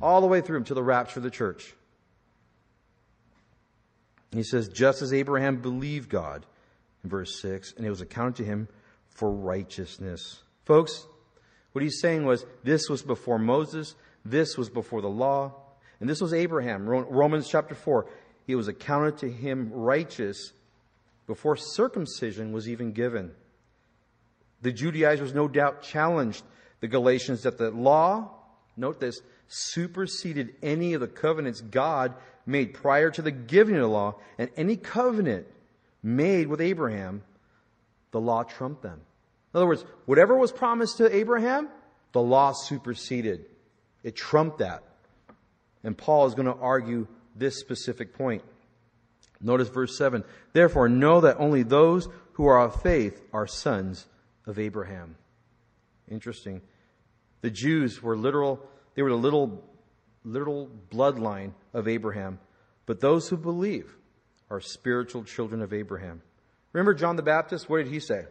[0.00, 1.74] all the way through to the rapture of the church.
[4.32, 6.46] he says, just as Abraham believed God,
[7.04, 8.68] in verse 6, and it was accounted to him
[9.08, 10.42] for righteousness.
[10.64, 11.06] Folks,
[11.76, 15.52] what he's saying was this was before Moses, this was before the law,
[16.00, 16.88] and this was Abraham.
[16.88, 18.06] Romans chapter 4.
[18.46, 20.54] He was accounted to him righteous
[21.26, 23.32] before circumcision was even given.
[24.62, 26.44] The Judaizers no doubt challenged
[26.80, 28.30] the Galatians that the law,
[28.78, 32.14] note this, superseded any of the covenants God
[32.46, 35.46] made prior to the giving of the law, and any covenant
[36.02, 37.22] made with Abraham,
[38.12, 39.02] the law trumped them.
[39.52, 41.68] In other words, whatever was promised to Abraham,
[42.12, 43.46] the law superseded.
[44.02, 44.82] It trumped that.
[45.82, 48.42] And Paul is going to argue this specific point.
[49.40, 50.24] Notice verse 7.
[50.52, 54.06] Therefore, know that only those who are of faith are sons
[54.46, 55.16] of Abraham.
[56.08, 56.62] Interesting.
[57.40, 58.60] The Jews were literal,
[58.94, 59.64] they were the little,
[60.24, 62.38] little bloodline of Abraham.
[62.86, 63.94] But those who believe
[64.50, 66.22] are spiritual children of Abraham.
[66.72, 67.68] Remember John the Baptist?
[67.68, 68.26] What did he say?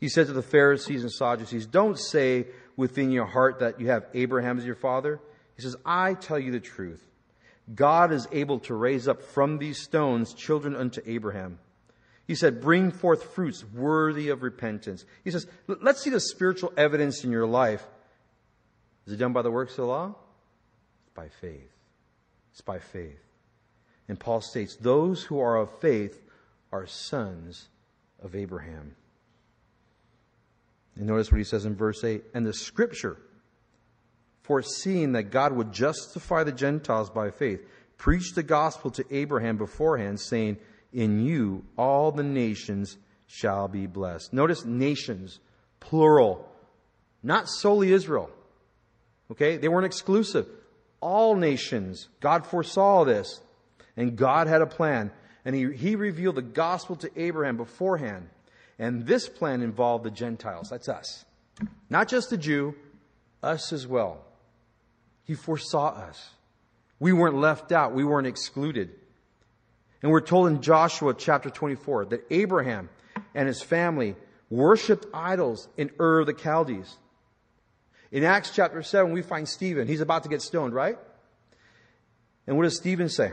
[0.00, 4.06] He said to the Pharisees and Sadducees, Don't say within your heart that you have
[4.14, 5.20] Abraham as your father.
[5.54, 7.06] He says, I tell you the truth.
[7.74, 11.58] God is able to raise up from these stones children unto Abraham.
[12.26, 15.04] He said, Bring forth fruits worthy of repentance.
[15.22, 17.84] He says, Let's see the spiritual evidence in your life.
[19.06, 20.14] Is it done by the works of the law?
[21.04, 21.72] It's by faith.
[22.52, 23.20] It's by faith.
[24.08, 26.22] And Paul states, Those who are of faith
[26.72, 27.68] are sons
[28.22, 28.94] of Abraham.
[31.00, 33.16] And notice what he says in verse 8 And the scripture,
[34.42, 40.20] foreseeing that God would justify the Gentiles by faith, preached the gospel to Abraham beforehand,
[40.20, 40.58] saying,
[40.92, 44.34] in you all the nations shall be blessed.
[44.34, 45.40] Notice nations,
[45.78, 46.46] plural,
[47.22, 48.28] not solely Israel.
[49.30, 49.56] Okay?
[49.56, 50.46] They weren't exclusive.
[51.00, 52.08] All nations.
[52.20, 53.40] God foresaw this.
[53.96, 55.12] And God had a plan.
[55.46, 58.28] And he, he revealed the gospel to Abraham beforehand.
[58.80, 60.70] And this plan involved the Gentiles.
[60.70, 61.26] That's us.
[61.90, 62.74] Not just the Jew,
[63.42, 64.24] us as well.
[65.24, 66.30] He foresaw us.
[66.98, 67.92] We weren't left out.
[67.92, 68.90] We weren't excluded.
[70.02, 72.88] And we're told in Joshua chapter 24 that Abraham
[73.34, 74.16] and his family
[74.48, 76.96] worshiped idols in Ur of the Chaldees.
[78.10, 79.88] In Acts chapter 7, we find Stephen.
[79.88, 80.98] He's about to get stoned, right?
[82.46, 83.32] And what does Stephen say?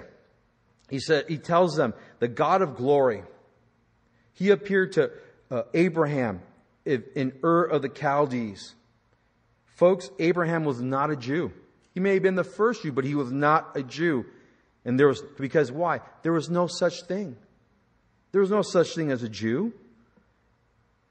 [0.90, 3.24] He said, he tells them, the God of glory,
[4.34, 5.10] he appeared to
[5.52, 6.42] uh, Abraham
[6.86, 8.74] in Ur of the Chaldees.
[9.76, 11.52] Folks, Abraham was not a Jew.
[11.94, 14.26] He may have been the first Jew, but he was not a Jew.
[14.86, 16.02] And there was, because why?
[16.22, 17.36] There was no such thing.
[18.32, 19.74] There was no such thing as a Jew.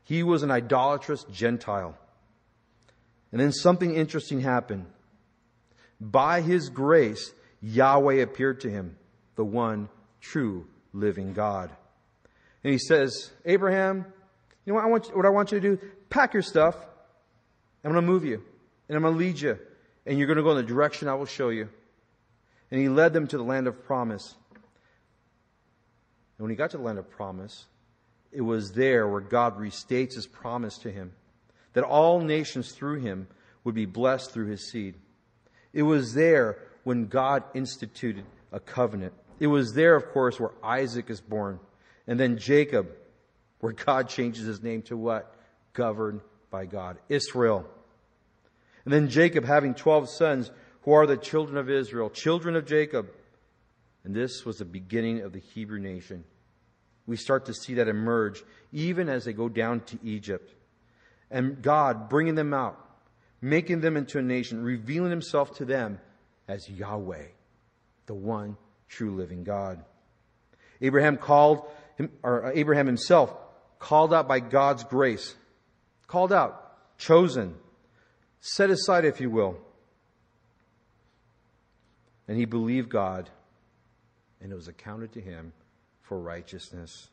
[0.05, 1.96] He was an idolatrous Gentile.
[3.33, 4.87] And then something interesting happened.
[6.01, 8.96] By his grace, Yahweh appeared to him,
[9.35, 9.88] the one
[10.20, 11.70] true living God.
[12.62, 14.07] And he says, Abraham,
[14.66, 15.87] you know what I want, what I want you to do?
[16.11, 16.76] Pack your stuff.
[17.85, 18.42] I'm going to move you.
[18.88, 19.59] And I'm going to lead you.
[20.05, 21.68] And you're going to go in the direction I will show you.
[22.70, 24.35] And he led them to the land of promise.
[26.37, 27.66] And when he got to the land of promise,
[28.33, 31.12] it was there where God restates his promise to him
[31.72, 33.29] that all nations through him
[33.64, 34.96] would be blessed through his seed.
[35.72, 39.12] It was there when God instituted a covenant.
[39.38, 41.61] It was there, of course, where Isaac is born.
[42.07, 42.88] And then Jacob,
[43.61, 45.35] where God changes his name to what?
[45.73, 46.99] Governed by God.
[47.09, 47.66] Israel.
[48.85, 50.51] And then Jacob having 12 sons
[50.83, 53.09] who are the children of Israel, children of Jacob.
[54.05, 56.25] And this was the beginning of the Hebrew nation.
[57.07, 58.42] we start to see that emerge
[58.73, 60.55] even as they go down to Egypt.
[61.31, 62.79] And God bringing them out,
[63.40, 65.99] making them into a nation, revealing himself to them
[66.47, 67.27] as Yahweh,
[68.07, 68.57] the one
[68.88, 69.85] true living God.
[70.81, 73.35] Abraham called him, or uh, Abraham himself
[73.79, 75.35] called out by God's grace,
[76.07, 77.55] called out, chosen,
[78.41, 79.59] set aside, if you will.
[82.29, 83.31] And he believed God,
[84.41, 85.53] and it was accounted to him
[86.03, 87.09] for righteousness.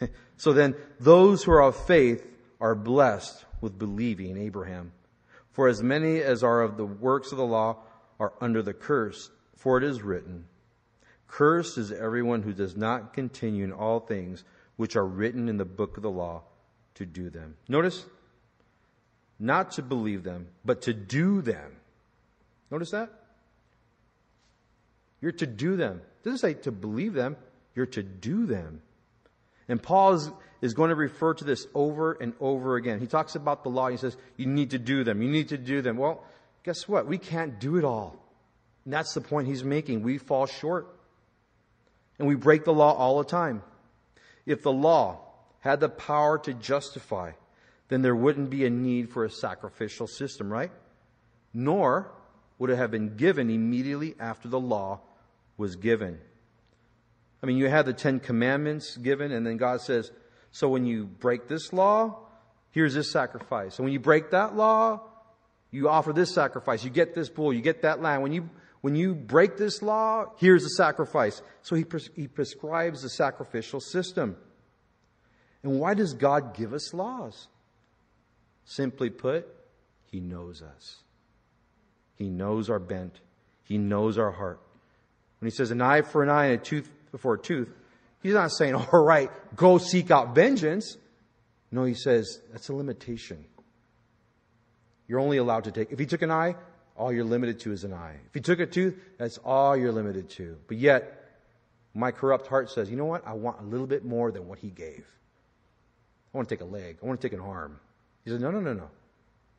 [0.36, 2.26] so then, those who are of faith
[2.60, 4.92] are blessed with believing Abraham.
[5.52, 7.78] For as many as are of the works of the law
[8.18, 10.46] are under the curse, for it is written,
[11.28, 14.44] Cursed is everyone who does not continue in all things
[14.82, 16.42] which are written in the book of the law
[16.96, 17.54] to do them.
[17.68, 18.04] Notice,
[19.38, 21.76] not to believe them, but to do them.
[22.68, 23.08] Notice that?
[25.20, 26.02] You're to do them.
[26.20, 27.36] It doesn't say to believe them,
[27.76, 28.82] you're to do them.
[29.68, 30.28] And Paul is,
[30.60, 32.98] is going to refer to this over and over again.
[32.98, 33.86] He talks about the law.
[33.88, 35.22] He says, you need to do them.
[35.22, 35.96] You need to do them.
[35.96, 36.24] Well,
[36.64, 37.06] guess what?
[37.06, 38.16] We can't do it all.
[38.84, 40.02] And that's the point he's making.
[40.02, 40.88] We fall short.
[42.18, 43.62] And we break the law all the time.
[44.46, 45.20] If the law
[45.60, 47.32] had the power to justify,
[47.88, 50.72] then there wouldn't be a need for a sacrificial system, right?
[51.54, 52.10] Nor
[52.58, 55.00] would it have been given immediately after the law
[55.56, 56.18] was given.
[57.42, 60.10] I mean, you have the Ten Commandments given, and then God says,
[60.52, 62.18] so when you break this law,
[62.70, 63.78] here's this sacrifice.
[63.78, 65.02] And when you break that law,
[65.70, 66.84] you offer this sacrifice.
[66.84, 68.22] You get this bull, you get that lamb.
[68.22, 68.48] When you,
[68.82, 71.40] when you break this law, here's the sacrifice.
[71.62, 74.36] So he, pres- he prescribes the sacrificial system.
[75.62, 77.46] And why does God give us laws?
[78.64, 79.46] Simply put,
[80.10, 80.96] He knows us.
[82.16, 83.20] He knows our bent.
[83.64, 84.60] He knows our heart.
[85.38, 87.72] When He says an eye for an eye and a tooth before a tooth,
[88.20, 90.96] he's not saying, all right, go seek out vengeance.
[91.70, 93.44] No, he says, that's a limitation.
[95.06, 96.56] You're only allowed to take, if he took an eye,
[96.96, 98.16] all you're limited to is an eye.
[98.26, 100.56] If he took a tooth, that's all you're limited to.
[100.66, 101.18] But yet,
[101.94, 103.26] my corrupt heart says, you know what?
[103.26, 105.04] I want a little bit more than what he gave.
[106.32, 106.98] I want to take a leg.
[107.02, 107.78] I want to take an arm.
[108.24, 108.88] He says, no, no, no, no.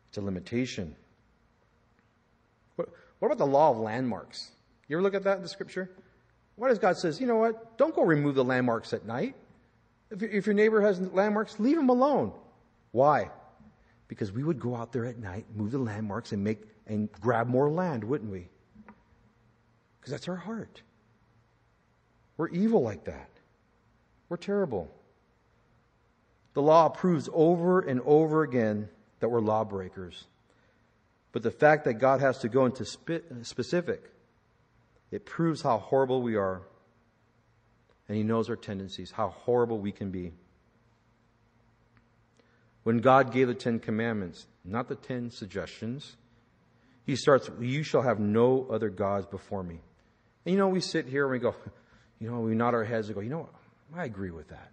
[0.09, 0.95] It's a limitation.
[2.75, 4.49] What, what about the law of landmarks?
[4.87, 5.89] You ever look at that in the scripture?
[6.55, 7.19] What does God says?
[7.19, 7.77] You know what?
[7.77, 9.35] Don't go remove the landmarks at night.
[10.11, 12.31] If, if your neighbor has landmarks, leave them alone.
[12.91, 13.29] Why?
[14.07, 17.47] Because we would go out there at night, move the landmarks, and make and grab
[17.47, 18.47] more land, wouldn't we?
[19.99, 20.81] Because that's our heart.
[22.37, 23.29] We're evil like that.
[24.29, 24.93] We're terrible.
[26.53, 30.25] The law proves over and over again that we're lawbreakers.
[31.31, 34.13] But the fact that God has to go into specific
[35.13, 36.63] it proves how horrible we are.
[38.07, 40.31] And He knows our tendencies, how horrible we can be.
[42.81, 46.17] When God gave the Ten Commandments, not the Ten Suggestions,
[47.05, 49.79] He starts, You shall have no other gods before me.
[50.45, 51.55] And you know, we sit here and we go,
[52.19, 53.53] You know, we nod our heads and go, You know what?
[53.95, 54.71] I agree with that.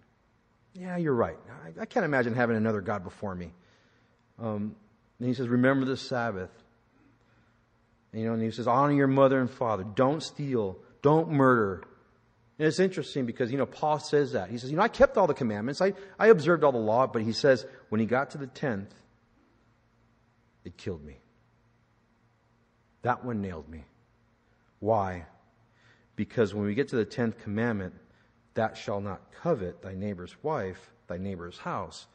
[0.73, 1.37] Yeah, you're right.
[1.65, 3.53] I, I can't imagine having another God before me.
[4.39, 4.75] Um,
[5.19, 6.51] and he says, Remember the Sabbath.
[8.13, 9.83] And, You know, and he says, honor your mother and father.
[9.83, 10.77] Don't steal.
[11.01, 11.83] Don't murder.
[12.57, 14.51] And it's interesting because, you know, Paul says that.
[14.51, 15.81] He says, you know, I kept all the commandments.
[15.81, 18.93] I, I observed all the law, but he says, when he got to the tenth,
[20.63, 21.20] it killed me.
[23.01, 23.83] That one nailed me.
[24.79, 25.25] Why?
[26.15, 27.93] Because when we get to the tenth commandment,
[28.53, 32.07] thou shalt not covet thy neighbor's wife, thy neighbor's house,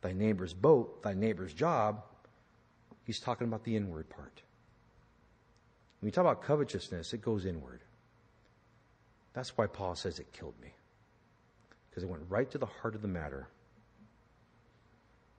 [0.00, 2.02] thy neighbor's boat, thy neighbor's job,
[3.04, 4.42] he's talking about the inward part.
[6.00, 7.80] When you talk about covetousness, it goes inward.
[9.32, 10.72] That's why Paul says it killed me.
[11.88, 13.48] Because it went right to the heart of the matter.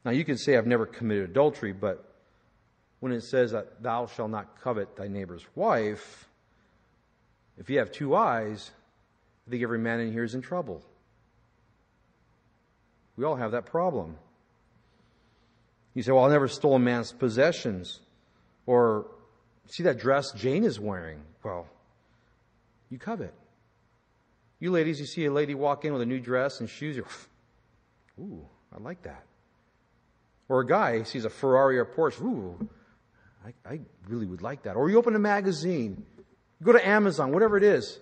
[0.03, 2.08] Now, you can say, I've never committed adultery, but
[2.99, 6.27] when it says that thou shalt not covet thy neighbor's wife,
[7.57, 8.71] if you have two eyes,
[9.47, 10.81] I think every man in here is in trouble.
[13.17, 14.17] We all have that problem.
[15.93, 17.99] You say, Well, I never stole a man's possessions.
[18.65, 19.07] Or
[19.69, 21.21] See that dress Jane is wearing?
[21.43, 21.67] Well,
[22.89, 23.33] you covet.
[24.59, 27.05] You ladies, you see a lady walk in with a new dress and shoes, you're,
[28.19, 28.45] ooh,
[28.75, 29.23] I like that.
[30.49, 32.67] Or a guy sees a Ferrari or Porsche, ooh,
[33.45, 34.75] I, I really would like that.
[34.75, 36.05] Or you open a magazine,
[36.59, 37.99] you go to Amazon, whatever it is.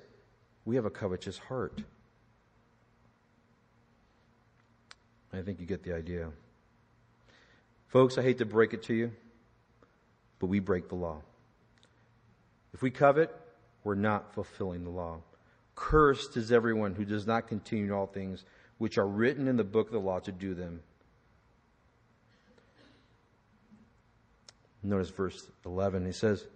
[0.66, 1.82] We have a covetous heart.
[5.32, 6.30] I think you get the idea.
[7.88, 9.12] Folks, I hate to break it to you,
[10.40, 11.22] but we break the law.
[12.74, 13.34] If we covet,
[13.84, 15.20] we're not fulfilling the law.
[15.76, 18.44] Cursed is everyone who does not continue in all things
[18.78, 20.82] which are written in the book of the law to do them.
[24.88, 26.06] Notice verse 11.
[26.06, 26.48] He says,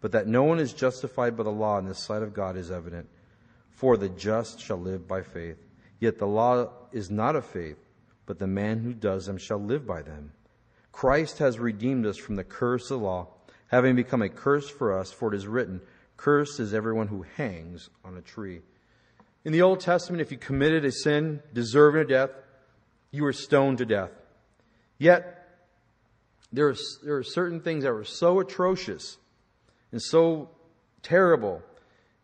[0.00, 2.70] But that no one is justified by the law in the sight of God is
[2.70, 3.08] evident,
[3.70, 5.58] for the just shall live by faith.
[5.98, 7.78] Yet the law is not of faith,
[8.26, 10.32] but the man who does them shall live by them.
[10.92, 13.28] Christ has redeemed us from the curse of the law,
[13.68, 15.80] having become a curse for us, for it is written,
[16.16, 18.60] Cursed is everyone who hangs on a tree.
[19.44, 22.30] In the Old Testament, if you committed a sin deserving of death,
[23.10, 24.10] you were stoned to death.
[24.98, 25.39] Yet,
[26.52, 29.16] there are, there are certain things that were so atrocious
[29.92, 30.50] and so
[31.02, 31.62] terrible.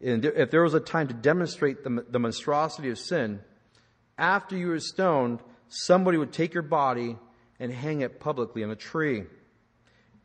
[0.01, 3.41] And if there was a time to demonstrate the, the monstrosity of sin,
[4.19, 7.17] after you were stoned, somebody would take your body
[7.59, 9.25] and hang it publicly on a tree.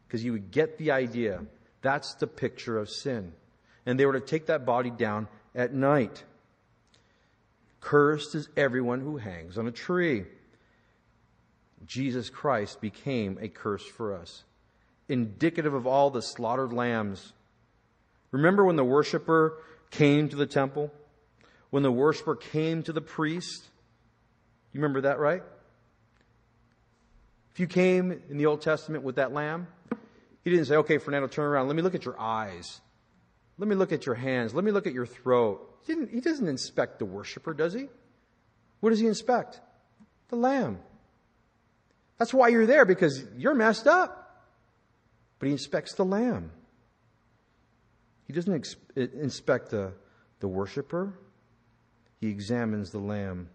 [0.07, 1.45] Because you would get the idea.
[1.81, 3.33] That's the picture of sin.
[3.85, 6.23] And they were to take that body down at night.
[7.79, 10.25] Cursed is everyone who hangs on a tree.
[11.86, 14.43] Jesus Christ became a curse for us,
[15.09, 17.34] indicative of all the slaughtered lambs.
[18.32, 19.57] Remember when the worshiper
[19.89, 20.91] came to the temple?
[21.69, 23.63] When the worshiper came to the priest?
[24.73, 25.43] You remember that, right?
[27.53, 29.67] If you came in the Old Testament with that lamb,
[30.43, 31.67] he didn't say, okay, Fernando, turn around.
[31.67, 32.82] Let me look at your eyes.
[33.57, 34.53] Let me look at your hands.
[34.53, 35.79] Let me look at your throat.
[35.86, 37.88] He, he doesn't inspect the worshiper, does he?
[38.79, 39.59] What does he inspect?
[40.29, 40.79] The lamb.
[42.22, 44.45] That's why you're there, because you're messed up.
[45.39, 46.51] But he inspects the lamb.
[48.28, 49.93] He doesn't ex- inspect the,
[50.39, 51.17] the worshiper,
[52.19, 53.49] he examines the lamb.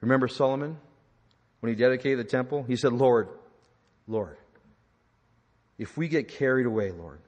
[0.00, 0.78] Remember Solomon?
[1.60, 3.28] When he dedicated the temple, he said, Lord,
[4.06, 4.38] Lord,
[5.76, 7.20] if we get carried away, Lord,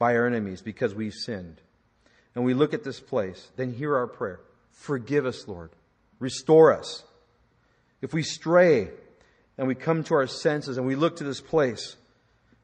[0.00, 1.60] by our enemies because we've sinned,
[2.34, 4.40] and we look at this place, then hear our prayer.
[4.72, 5.70] Forgive us, Lord.
[6.18, 7.04] Restore us.
[8.00, 8.90] If we stray
[9.56, 11.96] and we come to our senses and we look to this place,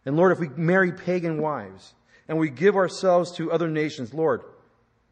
[0.07, 1.95] and Lord, if we marry pagan wives
[2.29, 4.43] and we give ourselves to other nations, Lord,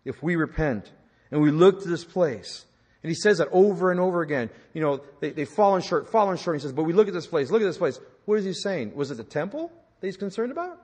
[0.04, 0.90] if we repent
[1.30, 2.64] and we look to this place,
[3.02, 6.36] and he says that over and over again, you know, they, they've fallen short, fallen
[6.36, 6.56] short.
[6.56, 7.98] He says, but we look at this place, look at this place.
[8.26, 8.94] What is he saying?
[8.94, 10.80] Was it the temple that he's concerned about?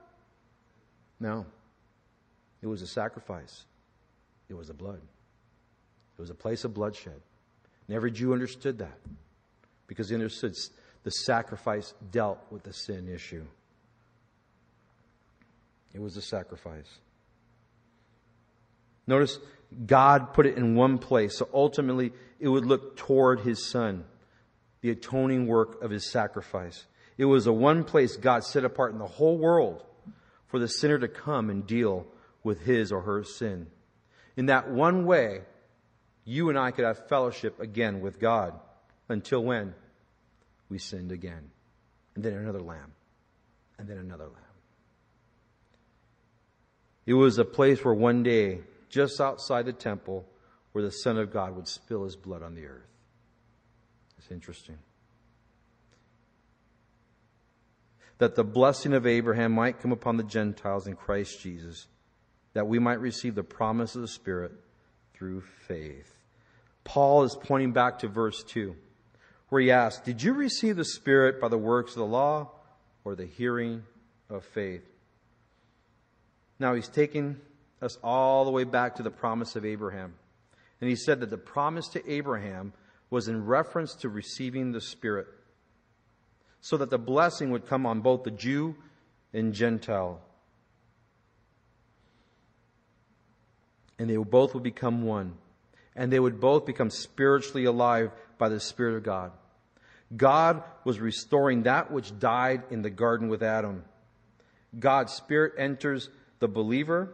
[1.21, 1.47] No.
[2.61, 3.65] It was a sacrifice.
[4.49, 5.01] It was the blood.
[6.17, 7.21] It was a place of bloodshed.
[7.87, 8.99] And every Jew understood that
[9.89, 10.55] because he understood
[11.03, 13.45] the sacrifice dealt with the sin issue.
[15.93, 17.01] It was a sacrifice.
[19.09, 19.39] Notice
[19.87, 24.05] God put it in one place, so ultimately it would look toward his son,
[24.81, 26.87] the atoning work of his sacrifice.
[27.17, 29.83] It was the one place God set apart in the whole world
[30.47, 32.07] for the sinner to come and deal
[32.45, 33.67] with his or her sin.
[34.37, 35.41] In that one way,
[36.25, 38.59] you and I could have fellowship again with God.
[39.09, 39.75] Until when?
[40.69, 41.51] We sinned again.
[42.15, 42.93] And then another lamb.
[43.79, 44.35] And then another lamb.
[47.07, 50.27] It was a place where one day, just outside the temple,
[50.73, 52.85] where the Son of God would spill his blood on the earth.
[54.19, 54.79] It's interesting.
[58.19, 61.87] That the blessing of Abraham might come upon the Gentiles in Christ Jesus,
[62.53, 64.53] that we might receive the promise of the Spirit
[65.15, 66.13] through faith.
[66.85, 68.75] Paul is pointing back to verse 2
[69.49, 72.51] where he asks, Did you receive the Spirit by the works of the law
[73.05, 73.85] or the hearing
[74.29, 74.85] of faith?
[76.59, 77.41] Now he's taking
[77.81, 80.15] us all the way back to the promise of Abraham.
[80.81, 82.73] And he said that the promise to Abraham
[83.11, 85.27] was in reference to receiving the Spirit,
[86.61, 88.77] so that the blessing would come on both the Jew
[89.33, 90.21] and Gentile.
[93.99, 95.35] And they both would become one.
[95.99, 99.33] And they would both become spiritually alive by the Spirit of God.
[100.17, 103.85] God was restoring that which died in the garden with Adam.
[104.79, 107.13] God's Spirit enters the believer.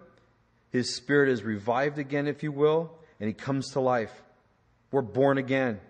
[0.70, 4.22] His Spirit is revived again, if you will, and he comes to life.
[4.90, 5.80] We're born again.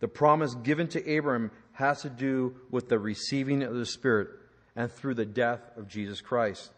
[0.00, 4.30] The promise given to Abraham has to do with the receiving of the Spirit
[4.74, 6.70] and through the death of Jesus Christ.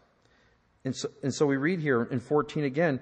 [0.83, 2.99] And so, and so we read here in 14 again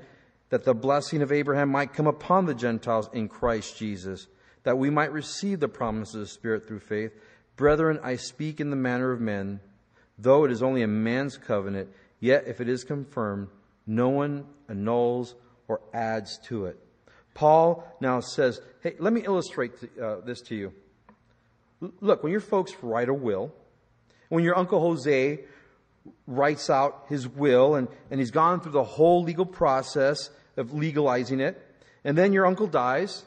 [0.49, 4.27] that the blessing of Abraham might come upon the Gentiles in Christ Jesus,
[4.63, 7.11] that we might receive the promises of the Spirit through faith.
[7.55, 9.59] Brethren, I speak in the manner of men,
[10.17, 11.89] though it is only a man's covenant,
[12.19, 13.49] yet if it is confirmed,
[13.85, 15.35] no one annuls
[15.67, 16.77] or adds to it.
[17.33, 19.71] Paul now says, hey, let me illustrate
[20.01, 20.73] uh, this to you.
[22.01, 23.53] Look, when your folks write a will,
[24.29, 25.39] when your Uncle Jose
[26.25, 31.39] writes out his will and, and he's gone through the whole legal process of legalizing
[31.39, 31.61] it.
[32.03, 33.23] And then your uncle dies.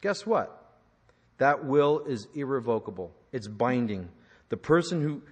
[0.00, 0.58] Guess what?
[1.38, 3.12] That will is irrevocable.
[3.32, 4.08] It's binding.
[4.48, 5.22] The person who,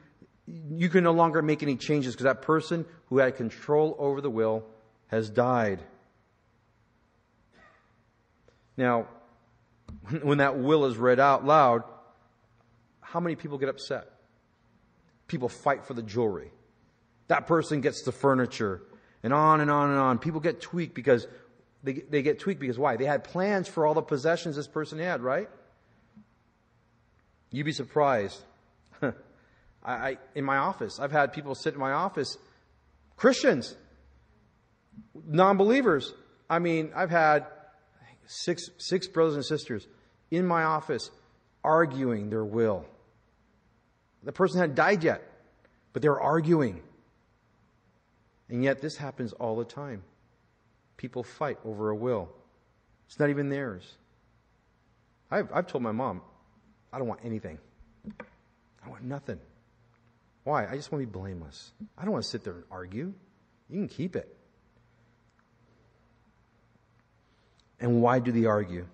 [0.47, 4.31] you can no longer make any changes because that person who had control over the
[4.31, 4.65] will
[5.09, 5.81] has died.
[8.77, 9.09] Now,
[10.23, 11.83] when that will is read out loud,
[13.01, 14.11] how many people get upset?
[15.27, 16.51] People fight for the jewelry.
[17.29, 18.83] That person gets the furniture,
[19.23, 20.19] and on and on and on.
[20.19, 21.27] People get tweaked because
[21.83, 22.97] they, they get tweaked because why?
[22.97, 25.49] They had plans for all the possessions this person had, right?
[27.51, 28.39] You'd be surprised.
[29.03, 29.13] I,
[29.85, 32.37] I, in my office, I've had people sit in my office,
[33.17, 33.75] Christians,
[35.27, 36.13] non believers.
[36.49, 37.47] I mean, I've had
[38.27, 39.87] six, six brothers and sisters
[40.31, 41.11] in my office
[41.65, 42.85] arguing their will.
[44.23, 45.23] The person hadn't died yet,
[45.93, 46.83] but they were arguing.
[48.51, 50.03] And yet, this happens all the time.
[50.97, 52.29] People fight over a will,
[53.07, 53.97] it's not even theirs.
[55.31, 56.23] I've, I've told my mom,
[56.93, 57.59] I don't want anything.
[58.85, 59.39] I want nothing.
[60.45, 60.67] Why?
[60.67, 61.71] I just want to be blameless.
[61.97, 63.13] I don't want to sit there and argue.
[63.69, 64.37] You can keep it.
[67.79, 68.87] And why do they argue?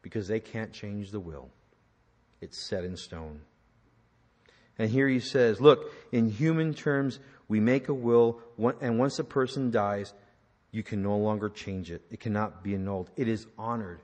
[0.00, 1.50] Because they can't change the will.
[2.40, 3.40] It's set in stone.
[4.78, 7.18] And here he says, look, in human terms,
[7.48, 8.40] we make a will,
[8.80, 10.14] and once a person dies,
[10.70, 12.02] you can no longer change it.
[12.10, 13.10] It cannot be annulled.
[13.16, 14.00] It is honored.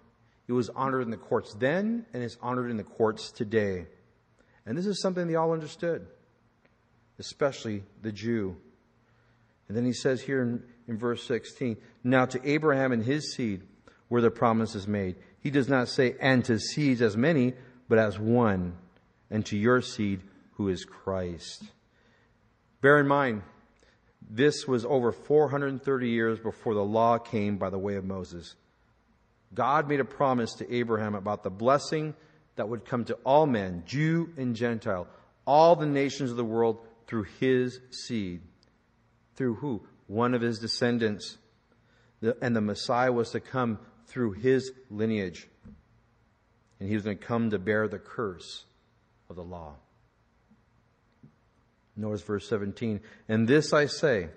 [0.47, 3.87] It was honored in the courts then, and it's honored in the courts today.
[4.67, 6.07] And this is something they all understood,
[7.19, 8.57] especially the Jew.
[9.69, 13.63] And then he says here in, in verse 16, Now to Abraham and his seed
[14.09, 15.17] were the promises made.
[15.41, 17.55] He does not say, and to seeds as many,
[17.89, 18.77] but as one,
[19.31, 20.23] and to your seed
[20.55, 21.65] who is Christ.
[22.81, 23.43] Bear in mind,
[24.31, 28.55] this was over 430 years before the law came by the way of Moses.
[29.55, 32.15] God made a promise to Abraham about the blessing
[32.57, 35.09] that would come to all men, Jew and Gentile,
[35.47, 38.43] all the nations of the world through his seed.
[39.37, 39.83] Through who?
[40.07, 41.39] One of his descendants.
[42.43, 45.49] and the Messiah was to come through his lineage.
[46.81, 48.65] And he was going to come to bear the curse
[49.31, 49.77] of the law.
[51.99, 53.01] Notice verse 17.
[53.29, 54.29] And this I say,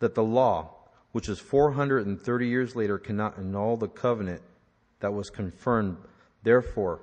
[0.00, 0.74] that the law,
[1.12, 4.42] which is 430 years later, cannot annul the covenant
[4.98, 5.96] that was confirmed,
[6.42, 7.00] therefore,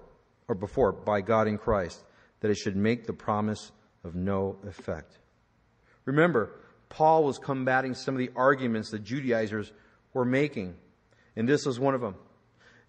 [0.47, 2.03] or before, by God in Christ,
[2.41, 3.71] that it should make the promise
[4.03, 5.17] of no effect.
[6.05, 6.51] Remember,
[6.89, 9.71] Paul was combating some of the arguments the Judaizers
[10.13, 10.75] were making,
[11.35, 12.15] and this was one of them.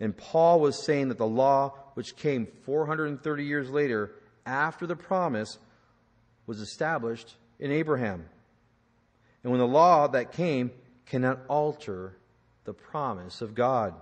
[0.01, 4.13] And Paul was saying that the law, which came 430 years later
[4.47, 5.59] after the promise,
[6.49, 8.25] was established in Abraham.
[9.45, 10.73] And when the law that came
[11.07, 12.17] cannot alter
[12.65, 13.95] the promise of God.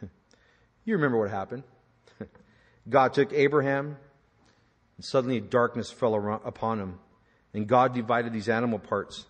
[0.84, 1.64] you remember what happened.
[2.88, 3.96] God took Abraham,
[4.96, 6.98] and suddenly darkness fell upon him.
[7.54, 9.24] And God divided these animal parts.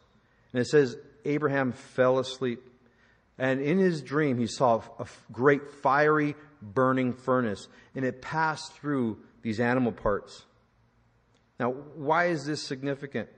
[0.52, 2.60] And it says, Abraham fell asleep.
[3.38, 9.18] And in his dream, he saw a great fiery burning furnace, and it passed through
[9.42, 10.44] these animal parts.
[11.60, 13.28] Now, why is this significant?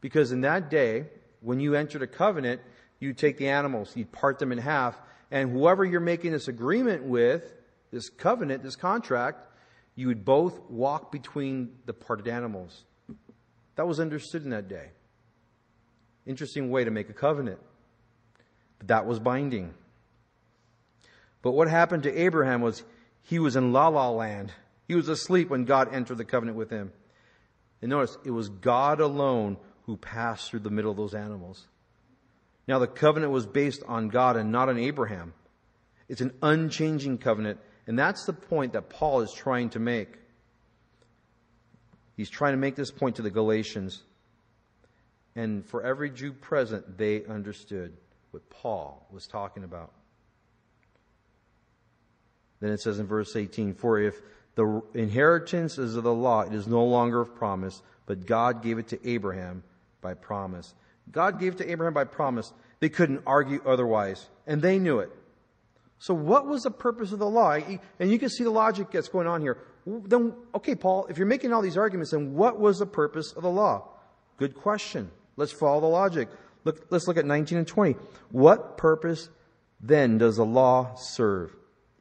[0.00, 1.06] Because in that day,
[1.40, 2.60] when you entered a covenant,
[3.00, 4.96] you'd take the animals, you'd part them in half,
[5.32, 7.52] and whoever you're making this agreement with,
[7.90, 9.48] this covenant, this contract,
[9.96, 12.84] you would both walk between the parted animals.
[13.74, 14.90] That was understood in that day.
[16.26, 17.58] Interesting way to make a covenant.
[18.78, 19.74] But that was binding.
[21.42, 22.84] But what happened to Abraham was
[23.22, 24.52] he was in la la land.
[24.86, 26.92] He was asleep when God entered the covenant with him.
[27.84, 31.66] And notice, it was God alone who passed through the middle of those animals.
[32.66, 35.34] Now, the covenant was based on God and not on Abraham.
[36.08, 40.16] It's an unchanging covenant, and that's the point that Paul is trying to make.
[42.16, 44.02] He's trying to make this point to the Galatians.
[45.36, 47.98] And for every Jew present, they understood
[48.30, 49.92] what Paul was talking about.
[52.60, 54.22] Then it says in verse 18, For if
[54.54, 56.42] the inheritance is of the law.
[56.42, 59.62] It is no longer of promise, but God gave it to Abraham
[60.00, 60.74] by promise.
[61.10, 62.52] God gave it to Abraham by promise.
[62.80, 65.10] They couldn't argue otherwise, and they knew it.
[65.98, 67.52] So what was the purpose of the law?
[67.98, 69.58] And you can see the logic that's going on here.
[69.86, 73.42] Then, okay, Paul, if you're making all these arguments, then what was the purpose of
[73.42, 73.88] the law?
[74.36, 75.10] Good question.
[75.36, 76.28] Let's follow the logic.
[76.64, 77.96] Look, let's look at 19 and 20.
[78.30, 79.28] What purpose
[79.80, 81.54] then does the law serve?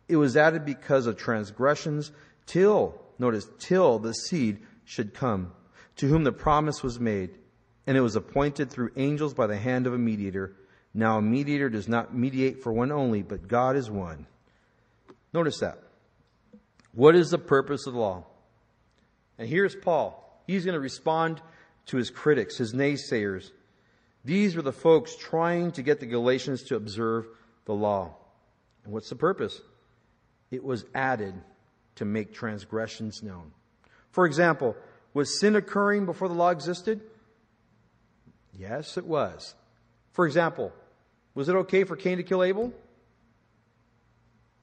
[0.08, 2.12] It was added because of transgressions
[2.46, 5.52] till, notice, till the seed should come.
[5.96, 7.32] to whom the promise was made,
[7.86, 10.56] and it was appointed through angels by the hand of a mediator.
[10.94, 14.26] Now a mediator does not mediate for one only, but God is one.
[15.34, 15.80] Notice that.
[16.94, 18.26] What is the purpose of the law?
[19.38, 20.20] And here's Paul.
[20.46, 21.42] He's going to respond
[21.88, 23.52] to his critics, his naysayers.
[24.24, 27.28] These were the folks trying to get the Galatians to observe
[27.66, 28.16] the law.
[28.84, 29.60] And what's the purpose?
[30.52, 31.34] It was added
[31.96, 33.52] to make transgressions known.
[34.12, 34.76] For example,
[35.14, 37.02] was sin occurring before the law existed?
[38.58, 39.56] Yes, it was.
[40.12, 40.72] For example,
[41.34, 42.72] was it okay for Cain to kill Abel?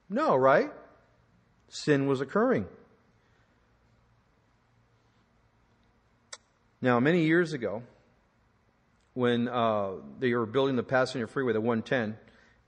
[0.08, 0.70] No, right?
[1.68, 2.66] Sin was occurring.
[6.82, 7.82] Now, many years ago,
[9.14, 12.16] when uh, they were building the Pasadena freeway, the 110,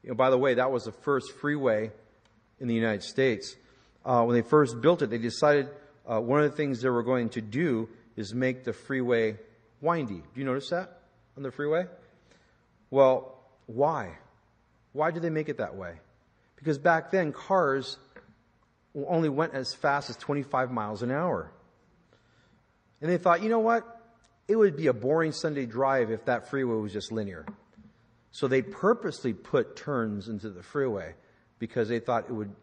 [0.03, 1.93] you know, by the way, that was the first freeway
[2.61, 3.57] in the United States.
[4.05, 5.69] Uh, when they first built it, they decided
[6.07, 9.37] uh, one of the things they were going to do is make the freeway
[9.81, 10.23] windy.
[10.35, 11.01] Do you notice that
[11.37, 11.87] on the freeway?
[12.91, 14.19] Well, why?
[14.93, 15.95] Why did they make it that way?
[16.57, 17.97] Because back then, cars
[18.95, 21.51] only went as fast as 25 miles an hour.
[23.01, 24.01] And they thought, you know what?
[24.49, 27.47] It would be a boring Sunday drive if that freeway was just linear.
[28.33, 31.15] So they purposely put turns into the freeway
[31.59, 32.55] because they thought it would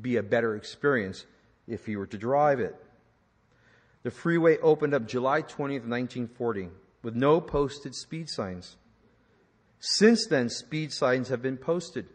[0.00, 1.26] be a better experience
[1.66, 2.74] if you were to drive it.
[4.02, 6.68] The freeway opened up July 20th, 1940,
[7.02, 8.76] with no posted speed signs.
[9.80, 12.06] Since then, speed signs have been posted.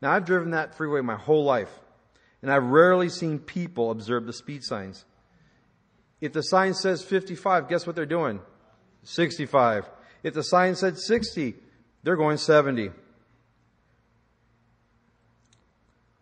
[0.00, 1.70] Now, I've driven that freeway my whole life,
[2.42, 5.04] and I've rarely seen people observe the speed signs.
[6.20, 8.40] If the sign says 55, guess what they're doing?
[9.04, 9.88] 65.
[10.22, 11.54] If the sign said 60,
[12.02, 12.90] they're going 70.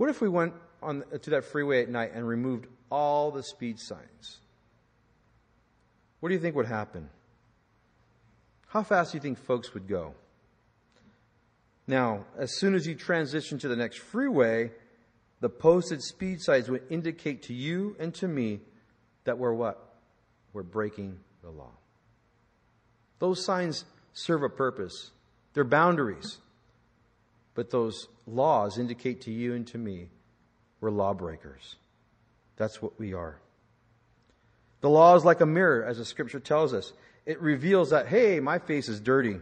[0.00, 3.42] What if we went on uh, to that freeway at night and removed all the
[3.42, 4.38] speed signs?
[6.20, 7.10] What do you think would happen?
[8.68, 10.14] How fast do you think folks would go?
[11.86, 14.70] Now, as soon as you transition to the next freeway,
[15.40, 18.60] the posted speed signs would indicate to you and to me
[19.24, 19.96] that we're what?
[20.54, 21.72] We're breaking the law.
[23.18, 23.84] Those signs
[24.14, 25.10] serve a purpose.
[25.52, 26.38] They're boundaries.
[27.54, 30.08] But those laws indicate to you and to me
[30.80, 31.76] we're lawbreakers.
[32.56, 33.38] That's what we are.
[34.80, 36.92] The law is like a mirror, as the scripture tells us.
[37.26, 39.36] It reveals that, hey, my face is dirty.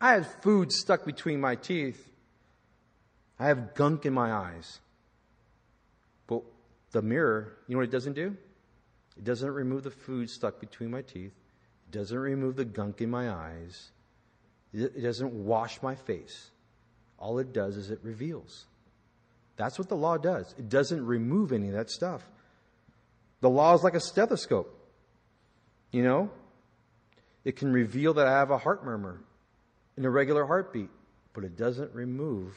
[0.00, 2.08] I had food stuck between my teeth.
[3.38, 4.80] I have gunk in my eyes.
[6.26, 6.42] But
[6.90, 8.36] the mirror, you know what it doesn't do?
[9.16, 11.32] It doesn't remove the food stuck between my teeth.
[11.88, 13.90] It doesn't remove the gunk in my eyes.
[14.72, 16.50] It doesn't wash my face.
[17.18, 18.66] All it does is it reveals.
[19.56, 20.54] That's what the law does.
[20.58, 22.22] It doesn't remove any of that stuff.
[23.40, 24.74] The law is like a stethoscope.
[25.90, 26.30] You know?
[27.44, 29.20] It can reveal that I have a heart murmur,
[29.96, 30.90] an irregular heartbeat,
[31.32, 32.54] but it doesn't remove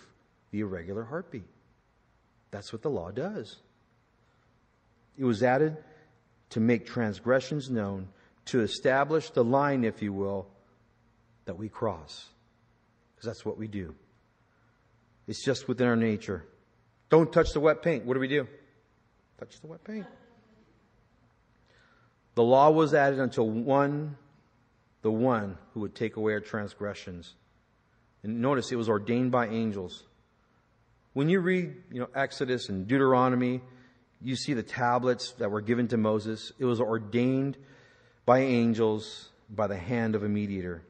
[0.52, 1.48] the irregular heartbeat.
[2.52, 3.58] That's what the law does.
[5.18, 5.78] It was added
[6.50, 8.10] to make transgressions known,
[8.46, 10.48] to establish the line, if you will,
[11.46, 12.28] that we cross.
[13.16, 13.96] Because that's what we do.
[15.28, 16.46] It's just within our nature.
[17.10, 18.06] Don't touch the wet paint.
[18.06, 18.48] What do we do?
[19.40, 20.06] Touch the wet paint.
[22.36, 24.16] The law was added until one,
[25.02, 27.36] the one who would take away our transgressions.
[28.24, 30.04] And notice it was ordained by angels.
[31.14, 33.62] When you read, you know, Exodus and Deuteronomy,
[34.22, 36.54] you see the tablets that were given to Moses.
[36.60, 37.58] It was ordained
[38.26, 40.84] by angels by the hand of a mediator.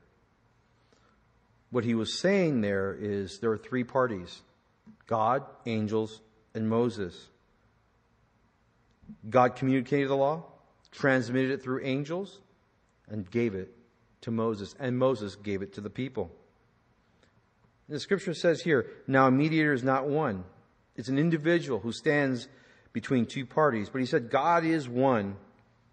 [1.72, 4.42] What he was saying there is there are three parties
[5.08, 6.22] God, angels,
[6.54, 7.28] and Moses.
[9.30, 10.44] God communicated the law,
[10.92, 12.40] transmitted it through angels,
[13.10, 13.74] and gave it
[14.22, 14.76] to Moses.
[14.80, 16.32] And Moses gave it to the people.
[17.88, 20.46] And the scripture says here, now a mediator is not one.
[20.96, 22.48] It's an individual who stands
[22.94, 23.90] between two parties.
[23.90, 25.36] But he said God is one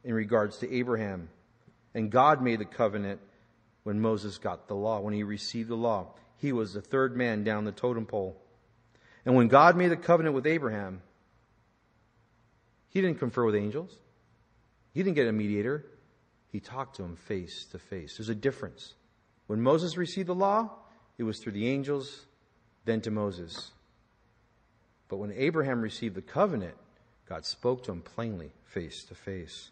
[0.04, 1.28] in regards to Abraham.
[1.94, 3.20] And God made the covenant
[3.88, 6.08] when Moses got the law, when he received the law.
[6.36, 8.38] He was the third man down the totem pole.
[9.24, 11.00] And when God made the covenant with Abraham,
[12.90, 13.96] he didn't confer with angels.
[14.92, 15.86] He didn't get a mediator.
[16.52, 18.18] He talked to him face to face.
[18.18, 18.92] There's a difference.
[19.46, 20.68] When Moses received the law,
[21.16, 22.26] it was through the angels,
[22.84, 23.70] then to Moses.
[25.08, 26.74] But when Abraham received the covenant,
[27.26, 29.70] God spoke to him plainly, face to face.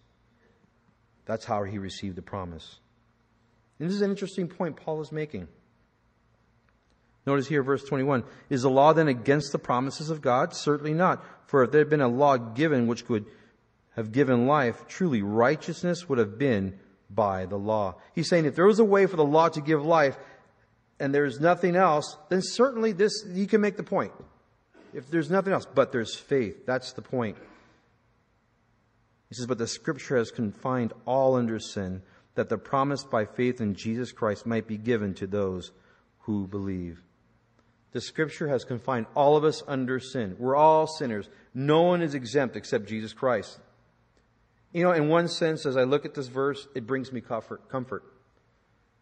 [1.26, 2.78] That's how he received the promise.
[3.78, 5.48] And this is an interesting point Paul is making.
[7.26, 8.22] Notice here, verse 21.
[8.48, 10.54] Is the law then against the promises of God?
[10.54, 11.24] Certainly not.
[11.46, 13.26] For if there had been a law given which could
[13.96, 16.78] have given life, truly righteousness would have been
[17.10, 17.96] by the law.
[18.14, 20.16] He's saying if there was a way for the law to give life
[21.00, 24.12] and there's nothing else, then certainly this, you can make the point.
[24.94, 26.64] If there's nothing else, but there's faith.
[26.64, 27.36] That's the point.
[29.28, 32.02] He says, but the scripture has confined all under sin
[32.36, 35.72] that the promise by faith in Jesus Christ might be given to those
[36.20, 37.02] who believe.
[37.92, 40.36] The scripture has confined all of us under sin.
[40.38, 41.28] We're all sinners.
[41.54, 43.58] No one is exempt except Jesus Christ.
[44.72, 47.68] You know, in one sense, as I look at this verse, it brings me comfort,
[47.70, 48.04] comfort.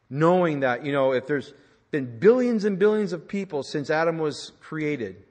[0.09, 1.53] Knowing that, you know, if there's
[1.91, 5.25] been billions and billions of people since Adam was created,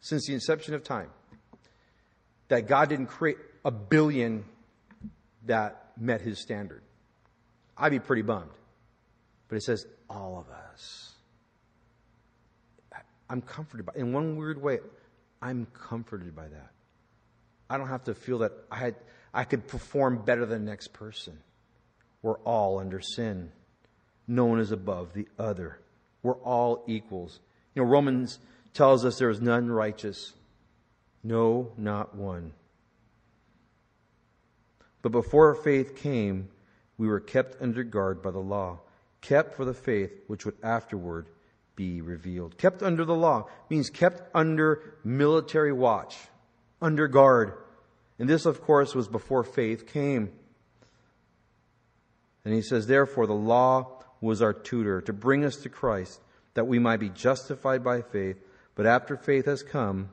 [0.00, 1.10] since the inception of time,
[2.48, 4.44] that God didn't create a billion
[5.44, 6.82] that met his standard.
[7.76, 8.50] I'd be pretty bummed.
[9.48, 11.12] But it says all of us.
[13.28, 14.80] I'm comforted by in one weird way,
[15.40, 16.70] I'm comforted by that.
[17.70, 18.94] I don't have to feel that I had
[19.32, 21.38] I could perform better than the next person.
[22.20, 23.50] We're all under sin.
[24.28, 25.78] No one is above the other.
[26.22, 27.40] We're all equals.
[27.74, 28.38] You know, Romans
[28.74, 30.34] tells us there is none righteous.
[31.24, 32.52] No, not one.
[35.00, 36.48] But before faith came,
[37.02, 38.78] we were kept under guard by the law,
[39.22, 41.26] kept for the faith which would afterward
[41.74, 42.56] be revealed.
[42.56, 46.16] Kept under the law means kept under military watch,
[46.80, 47.54] under guard.
[48.20, 50.30] And this, of course, was before faith came.
[52.44, 56.20] And he says, therefore, the law was our tutor to bring us to Christ,
[56.54, 58.36] that we might be justified by faith.
[58.76, 60.10] But after faith has come,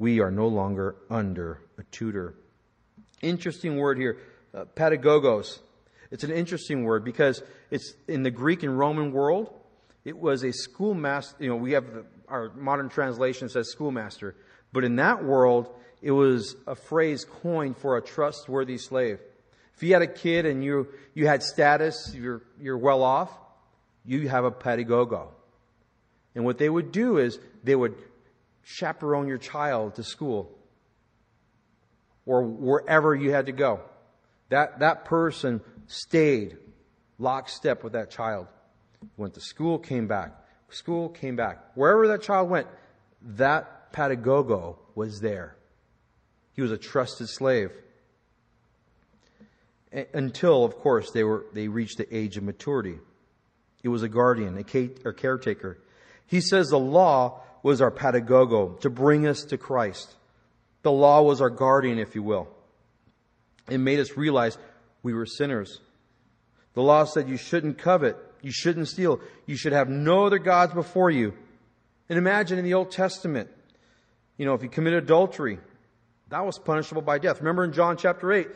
[0.00, 2.34] we are no longer under a tutor.
[3.22, 4.18] Interesting word here,
[4.52, 5.60] uh, pedagogos.
[6.10, 9.52] It's an interesting word because it's in the Greek and Roman world.
[10.04, 11.36] It was a schoolmaster.
[11.42, 14.34] You know, we have the, our modern translation says schoolmaster,
[14.72, 15.68] but in that world,
[16.00, 19.18] it was a phrase coined for a trustworthy slave.
[19.74, 23.30] If you had a kid and you, you had status, you're, you're well off,
[24.04, 25.28] you have a pedagogo.
[26.34, 27.94] And what they would do is they would
[28.64, 30.56] chaperone your child to school
[32.26, 33.80] or wherever you had to go.
[34.50, 36.56] That, that person stayed
[37.18, 38.46] lockstep with that child.
[39.16, 40.32] Went to school, came back.
[40.70, 41.58] School, came back.
[41.74, 42.66] Wherever that child went,
[43.22, 45.56] that pedagogo was there.
[46.52, 47.70] He was a trusted slave.
[50.12, 52.98] Until, of course, they were, they reached the age of maturity.
[53.82, 55.78] It was a guardian, a caretaker.
[56.26, 60.14] He says the law was our pedagogo to bring us to Christ.
[60.82, 62.48] The law was our guardian, if you will.
[63.70, 64.58] It made us realize
[65.02, 65.80] we were sinners.
[66.74, 70.74] The law said you shouldn't covet, you shouldn't steal, you should have no other gods
[70.74, 71.34] before you.
[72.08, 73.50] And imagine in the Old Testament,
[74.36, 75.58] you know, if you commit adultery,
[76.28, 77.38] that was punishable by death.
[77.40, 78.48] Remember in John chapter 8,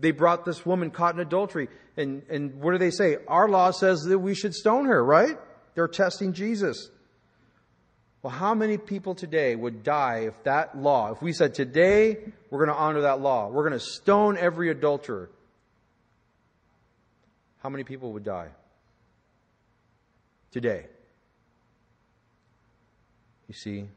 [0.00, 1.68] they brought this woman caught in adultery.
[1.96, 3.18] And, and what do they say?
[3.28, 5.36] Our law says that we should stone her, right?
[5.74, 6.90] They're testing Jesus.
[8.22, 12.18] Well, how many people today would die if that law, if we said today
[12.50, 15.28] we're going to honor that law, we're going to stone every adulterer?
[17.64, 18.50] How many people would die?
[20.52, 20.84] Today.
[23.48, 23.88] You see,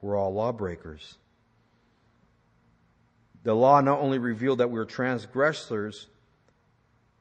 [0.00, 1.18] we're all lawbreakers.
[3.42, 6.06] The law not only revealed that we were transgressors,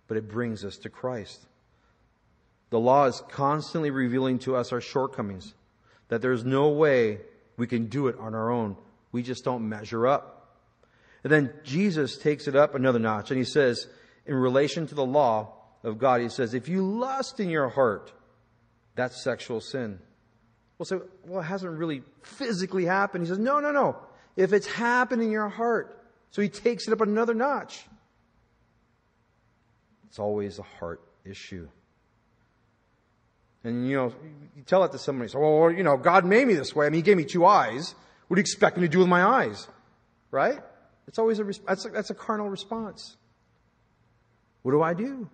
[0.08, 1.46] but it brings us to Christ.
[2.70, 5.54] The law is constantly revealing to us our shortcomings,
[6.08, 7.20] that there's no way
[7.58, 8.78] we can do it on our own.
[9.12, 10.56] We just don't measure up.
[11.26, 13.88] And then Jesus takes it up another notch and he says,
[14.26, 18.12] in relation to the law of God, he says, if you lust in your heart,
[18.96, 20.00] that's sexual sin.
[20.78, 23.24] Well, say, well, it hasn't really physically happened.
[23.24, 23.98] He says, no, no, no.
[24.36, 26.02] If it's happened in your heart,
[26.32, 27.86] so he takes it up another notch.
[30.08, 31.68] It's always a heart issue.
[33.64, 34.14] And you know,
[34.56, 36.86] you tell it to somebody, so, well, you know, God made me this way.
[36.86, 37.94] I mean, He gave me two eyes.
[38.28, 39.68] What do you expect me to do with my eyes?
[40.32, 40.60] Right?
[41.08, 43.18] It's always a, that's a, that's a carnal response.
[44.62, 45.30] What do I do?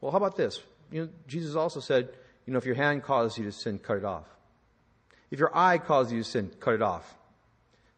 [0.00, 0.60] Well, how about this?
[0.90, 2.08] You know, Jesus also said,
[2.46, 4.24] you know, if your hand causes you to sin, cut it off.
[5.30, 7.14] If your eye causes you to sin, cut it off.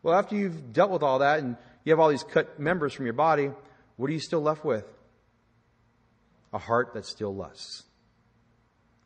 [0.03, 3.07] Well, after you've dealt with all that and you have all these cut members from
[3.07, 3.51] your body,
[3.97, 4.85] what are you still left with?
[6.53, 7.85] A heart that still lusts.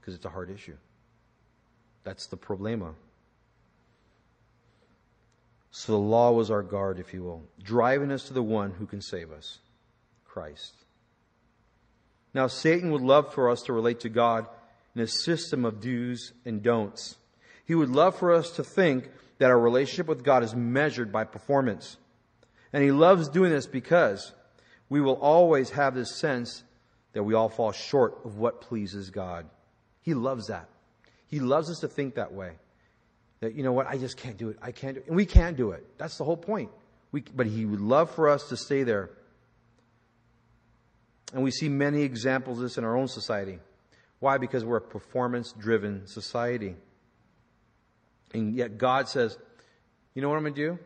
[0.01, 0.77] Because it's a heart issue.
[2.03, 2.95] That's the problema.
[5.71, 8.87] So the law was our guard, if you will, driving us to the one who
[8.87, 9.59] can save us
[10.25, 10.73] Christ.
[12.37, 14.47] Now, Satan would love for us to relate to God
[14.95, 17.17] in a system of do's and don'ts.
[17.65, 19.09] He would love for us to think
[19.39, 21.97] that our relationship with God is measured by performance.
[22.75, 24.35] And he loves doing this because
[24.91, 26.63] we will always have this sense
[27.15, 29.47] that we all fall short of what pleases God.
[30.03, 30.69] He loves that.
[31.29, 32.53] He loves us to think that way.
[33.41, 34.59] That, you know what, I just can't do it.
[34.61, 35.07] I can't do it.
[35.07, 35.87] And we can't do it.
[35.97, 36.69] That's the whole point.
[37.13, 39.09] We, but He would love for us to stay there.
[41.37, 43.59] And we see many examples of this in our own society.
[44.21, 44.39] Why?
[44.39, 46.77] Because we're a performance driven society.
[48.33, 49.37] And yet God says,
[50.15, 50.79] you know what I'm going to do?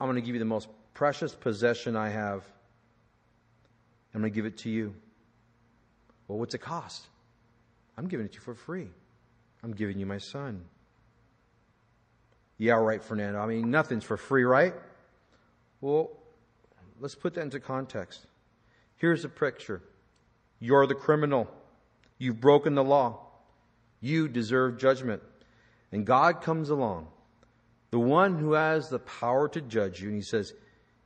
[0.00, 2.42] I'm going to give you the most precious possession I have.
[4.14, 4.94] I'm going to give it to you.
[6.26, 7.04] Well, what's it cost?
[7.98, 8.88] I'm giving it to you for free.
[9.62, 10.64] I'm giving you my son.
[12.56, 13.40] Yeah, right, Fernando.
[13.40, 14.72] I mean, nothing's for free, right?
[15.82, 16.12] Well,
[16.98, 18.26] let's put that into context.
[18.96, 19.82] Here's a picture.
[20.58, 21.48] You're the criminal.
[22.18, 23.20] You've broken the law.
[24.00, 25.22] You deserve judgment.
[25.92, 27.08] And God comes along,
[27.90, 30.52] the one who has the power to judge you, and he says,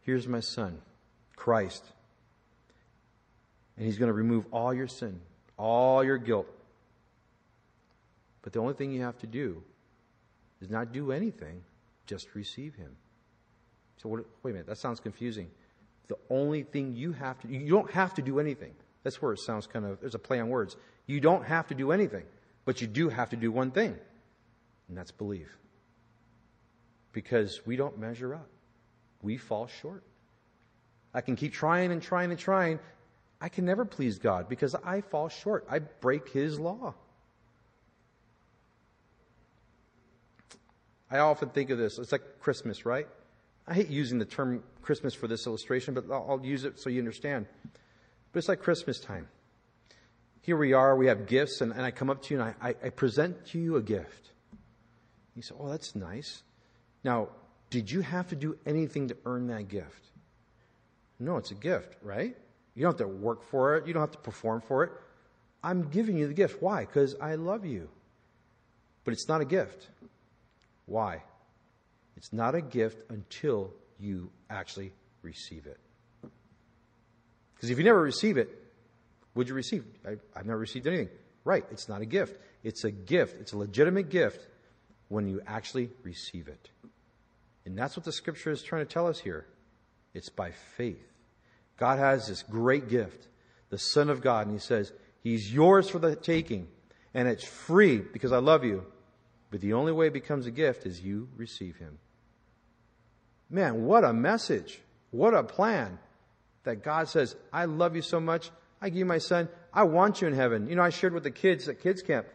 [0.03, 0.80] Here's my son,
[1.36, 1.84] Christ.
[3.76, 5.20] And he's going to remove all your sin,
[5.57, 6.47] all your guilt.
[8.43, 9.62] But the only thing you have to do
[10.61, 11.62] is not do anything,
[12.07, 12.97] just receive him.
[13.99, 15.51] So what, wait a minute, that sounds confusing.
[16.11, 18.75] The only thing you have to you don't have to do anything.
[19.05, 20.77] That's where it sounds kind of there's a play on words.
[21.07, 22.25] You don't have to do anything,
[22.65, 23.97] but you do have to do one thing.
[24.89, 25.49] And that's believe.
[27.13, 28.49] Because we don't measure up.
[29.23, 30.03] We fall short.
[31.15, 32.81] I can keep trying and trying and trying.
[33.41, 35.65] I can never please God because I fall short.
[35.71, 36.95] I break His law.
[41.09, 42.01] I often think of this.
[42.01, 43.07] It's like Christmas, right?
[43.67, 46.99] I hate using the term Christmas for this illustration, but I'll, use it so you
[46.99, 47.47] understand.
[48.33, 49.29] But it's like Christmas time.
[50.43, 52.71] Here we are, we have gifts, and, and I come up to you and I,
[52.71, 54.31] I, I present to you a gift.
[55.37, 56.43] You say, Oh, that's nice.
[57.05, 57.29] Now,
[57.69, 60.11] did you have to do anything to earn that gift?
[61.19, 62.37] No, it's a gift, right?
[62.75, 63.87] You don't have to work for it.
[63.87, 64.93] You don't have to perform for it.
[65.63, 66.63] I'm giving you the gift.
[66.63, 66.81] Why?
[66.81, 67.89] Because I love you.
[69.05, 69.89] But it's not a gift.
[70.87, 71.23] Why?
[72.21, 74.93] It's not a gift until you actually
[75.23, 75.79] receive it.
[77.55, 78.51] Because if you never receive it,
[79.35, 79.87] would you receive?
[80.07, 81.09] I, have never received anything.
[81.45, 82.39] Right, it's not a gift.
[82.62, 83.41] It's a gift.
[83.41, 84.47] It's a legitimate gift
[85.09, 86.68] when you actually receive it.
[87.64, 89.47] And that's what the scripture is trying to tell us here.
[90.12, 91.11] It's by faith.
[91.79, 93.29] God has this great gift,
[93.71, 94.93] the Son of God, and He says,
[95.23, 96.68] He's yours for the taking,
[97.14, 98.85] and it's free because I love you.
[99.51, 101.99] But the only way it becomes a gift is you receive him.
[103.51, 104.81] Man, what a message.
[105.11, 105.99] What a plan
[106.65, 108.51] that God says, I love you so much.
[108.81, 109.49] I give you my son.
[109.73, 110.69] I want you in heaven.
[110.69, 112.27] You know, I shared with the kids at kids camp.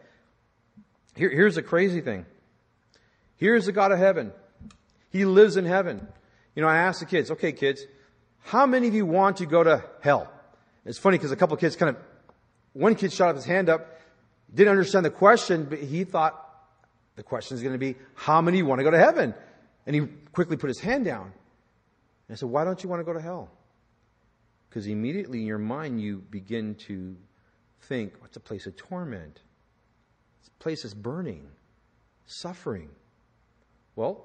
[1.14, 2.26] Here, here's the crazy thing.
[3.36, 4.32] Here's the God of heaven.
[5.10, 6.06] He lives in heaven.
[6.54, 7.84] You know, I asked the kids, okay, kids,
[8.42, 10.30] how many of you want to go to hell?
[10.84, 12.02] It's funny because a couple kids kind of,
[12.72, 14.00] one kid shot up his hand up,
[14.54, 16.42] didn't understand the question, but he thought
[17.16, 19.34] the question is going to be, how many want to go to heaven?
[19.86, 21.32] And he quickly put his hand down.
[22.28, 23.50] And I said, why don't you want to go to hell?
[24.68, 27.16] Because immediately in your mind you begin to
[27.82, 29.40] think, what's a place of torment?
[30.40, 31.46] It's a place that's burning,
[32.26, 32.90] suffering.
[33.94, 34.24] Well,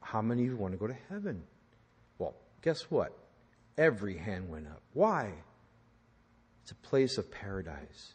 [0.00, 1.42] how many of you want to go to heaven?
[2.18, 3.12] Well, guess what?
[3.76, 4.80] Every hand went up.
[4.92, 5.32] Why?
[6.62, 8.14] It's a place of paradise.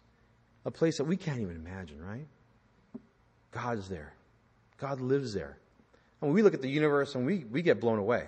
[0.65, 2.27] A place that we can't even imagine, right?
[3.51, 4.13] God's there.
[4.77, 5.57] God lives there.
[6.21, 8.25] And we look at the universe and we, we get blown away,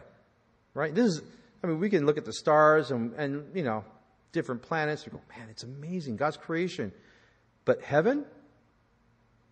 [0.74, 0.94] right?
[0.94, 1.22] This is,
[1.64, 3.84] I mean, we can look at the stars and, and you know,
[4.32, 6.16] different planets and go, man, it's amazing.
[6.16, 6.92] God's creation.
[7.66, 8.26] But heaven,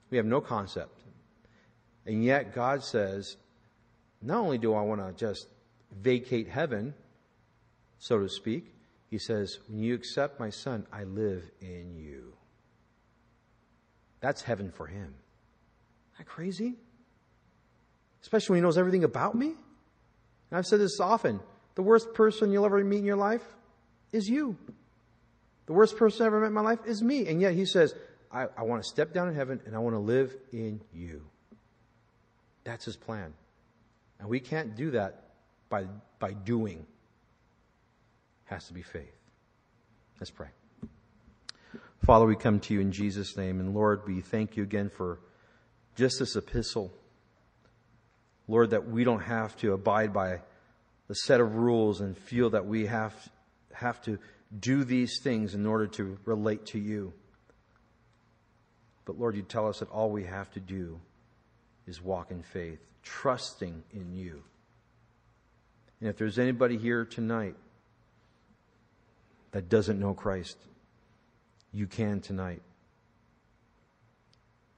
[0.10, 0.98] we have no concept.
[2.06, 3.36] And yet God says,
[4.22, 5.48] not only do I want to just
[6.02, 6.94] vacate heaven,
[8.00, 8.74] so to speak,
[9.10, 12.34] he says, when you accept my son, I live in you.
[14.22, 15.14] That's heaven for him
[16.20, 16.76] that crazy?
[18.22, 19.47] Especially when he knows everything about me.
[19.47, 21.39] And I've said this often.
[21.76, 23.43] The worst person you'll ever meet in your life
[24.11, 24.57] is you.
[25.67, 27.28] The worst person I ever met in my life is me.
[27.28, 27.93] And yet he says,
[28.32, 31.22] I, I want to step down in heaven and I want to live in you.
[32.63, 33.34] That's his plan.
[34.20, 35.24] And we can't do that
[35.70, 35.86] by,
[36.20, 36.80] by doing.
[36.80, 39.15] It has to be faith.
[40.20, 40.49] Let's pray.
[42.05, 43.59] Father, we come to you in Jesus' name.
[43.59, 45.20] And Lord, we thank you again for
[45.95, 46.91] just this epistle.
[48.50, 50.41] Lord, that we don't have to abide by
[51.08, 53.14] the set of rules and feel that we have,
[53.72, 54.18] have to
[54.60, 57.14] do these things in order to relate to you.
[59.06, 61.00] But Lord, you tell us that all we have to do
[61.86, 64.41] is walk in faith, trusting in you.
[66.02, 67.56] And if there's anybody here tonight
[69.52, 70.58] that doesn't know Christ,
[71.72, 72.64] you can tonight.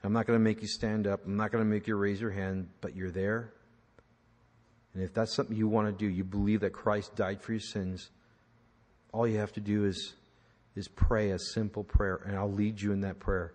[0.03, 1.25] I'm not going to make you stand up.
[1.25, 3.53] I'm not going to make you raise your hand, but you're there.
[4.93, 7.61] And if that's something you want to do, you believe that Christ died for your
[7.61, 8.09] sins,
[9.13, 10.13] all you have to do is,
[10.75, 13.53] is pray a simple prayer, and I'll lead you in that prayer.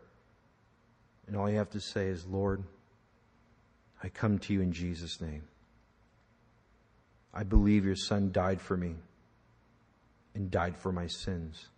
[1.26, 2.62] And all you have to say is, Lord,
[4.02, 5.42] I come to you in Jesus' name.
[7.34, 8.94] I believe your son died for me
[10.34, 11.68] and died for my sins.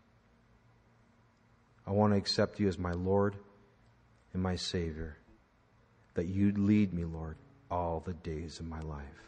[1.87, 3.35] I want to accept you as my Lord
[4.33, 5.17] and my Savior,
[6.15, 7.37] that you'd lead me, Lord,
[7.71, 9.28] all the days of my life.